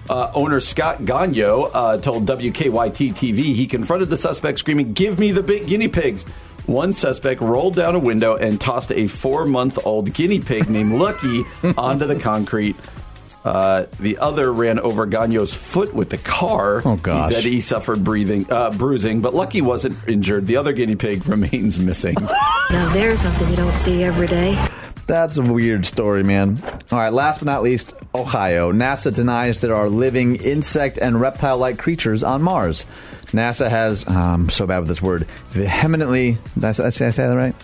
[0.08, 5.32] Uh, owner Scott Gagno uh, told WKYT TV he confronted the suspect screaming, Give me
[5.32, 6.28] the big guinea pigs.
[6.68, 10.94] One suspect rolled down a window and tossed a four month old guinea pig named
[10.94, 11.44] Lucky
[11.78, 12.76] onto the concrete.
[13.44, 16.82] Uh, the other ran over Gagno's foot with the car.
[16.84, 17.30] Oh, gosh.
[17.30, 20.48] He said he suffered breathing, uh, bruising, but Lucky wasn't injured.
[20.48, 22.16] The other guinea pig remains missing.
[22.72, 24.58] Now there's something you don't see every day.
[25.06, 26.58] That's a weird story, man.
[26.92, 28.72] All right, last but not least, Ohio.
[28.72, 32.88] NASA denies there are living insect and reptile like creatures on Mars.
[33.32, 37.28] NASA has, um, so bad with this word, vehemently, did I, say- did I say
[37.28, 37.56] that right?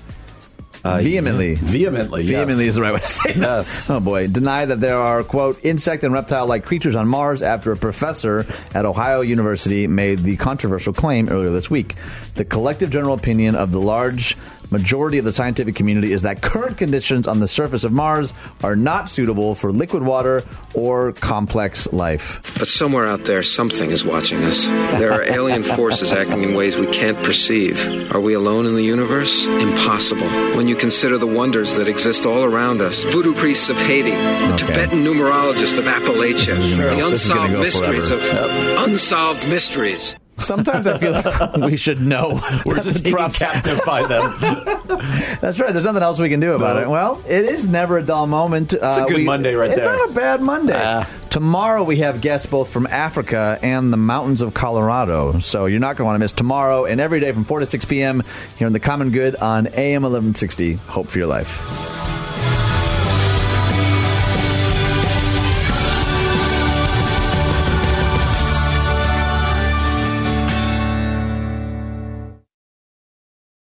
[0.83, 1.55] vehemently.
[1.55, 2.31] Vehemently, yes.
[2.31, 3.37] Vehemently is the right way to say it.
[3.37, 3.87] Yes.
[3.89, 4.27] Oh boy.
[4.27, 8.45] Deny that there are, quote, insect and reptile like creatures on Mars after a professor
[8.73, 11.95] at Ohio University made the controversial claim earlier this week.
[12.33, 14.35] The collective general opinion of the large
[14.71, 18.33] majority of the scientific community is that current conditions on the surface of Mars
[18.63, 20.43] are not suitable for liquid water
[20.73, 22.39] or complex life.
[22.57, 24.65] But somewhere out there, something is watching us.
[24.67, 28.11] There are alien forces acting in ways we can't perceive.
[28.13, 29.45] Are we alone in the universe?
[29.47, 30.27] Impossible.
[30.55, 34.55] When you consider the wonders that exist all around us voodoo priests of Haiti, the
[34.57, 38.37] Tibetan numerologists of Appalachia, the This is gonna unsolved mysteries forever.
[38.39, 40.15] of unsolved mysteries.
[40.37, 42.39] Sometimes I feel like we should know.
[42.65, 44.35] We're just drops- captive by them.
[45.39, 45.71] That's right.
[45.71, 46.81] There's nothing else we can do about No.
[46.81, 46.89] it.
[46.89, 48.73] Well, it is never a dull moment.
[48.73, 49.85] It's a good Monday right it's there.
[49.85, 50.79] not a bad Monday.
[50.81, 51.07] Ah.
[51.29, 55.39] Tomorrow we have guests both from Africa and the mountains of Colorado.
[55.39, 57.65] So you're not going to want to miss tomorrow and every day from 4 to
[57.65, 58.23] 6 p.m.
[58.57, 60.73] here in the Common Good on AM 1160.
[60.73, 62.10] Hope for your life.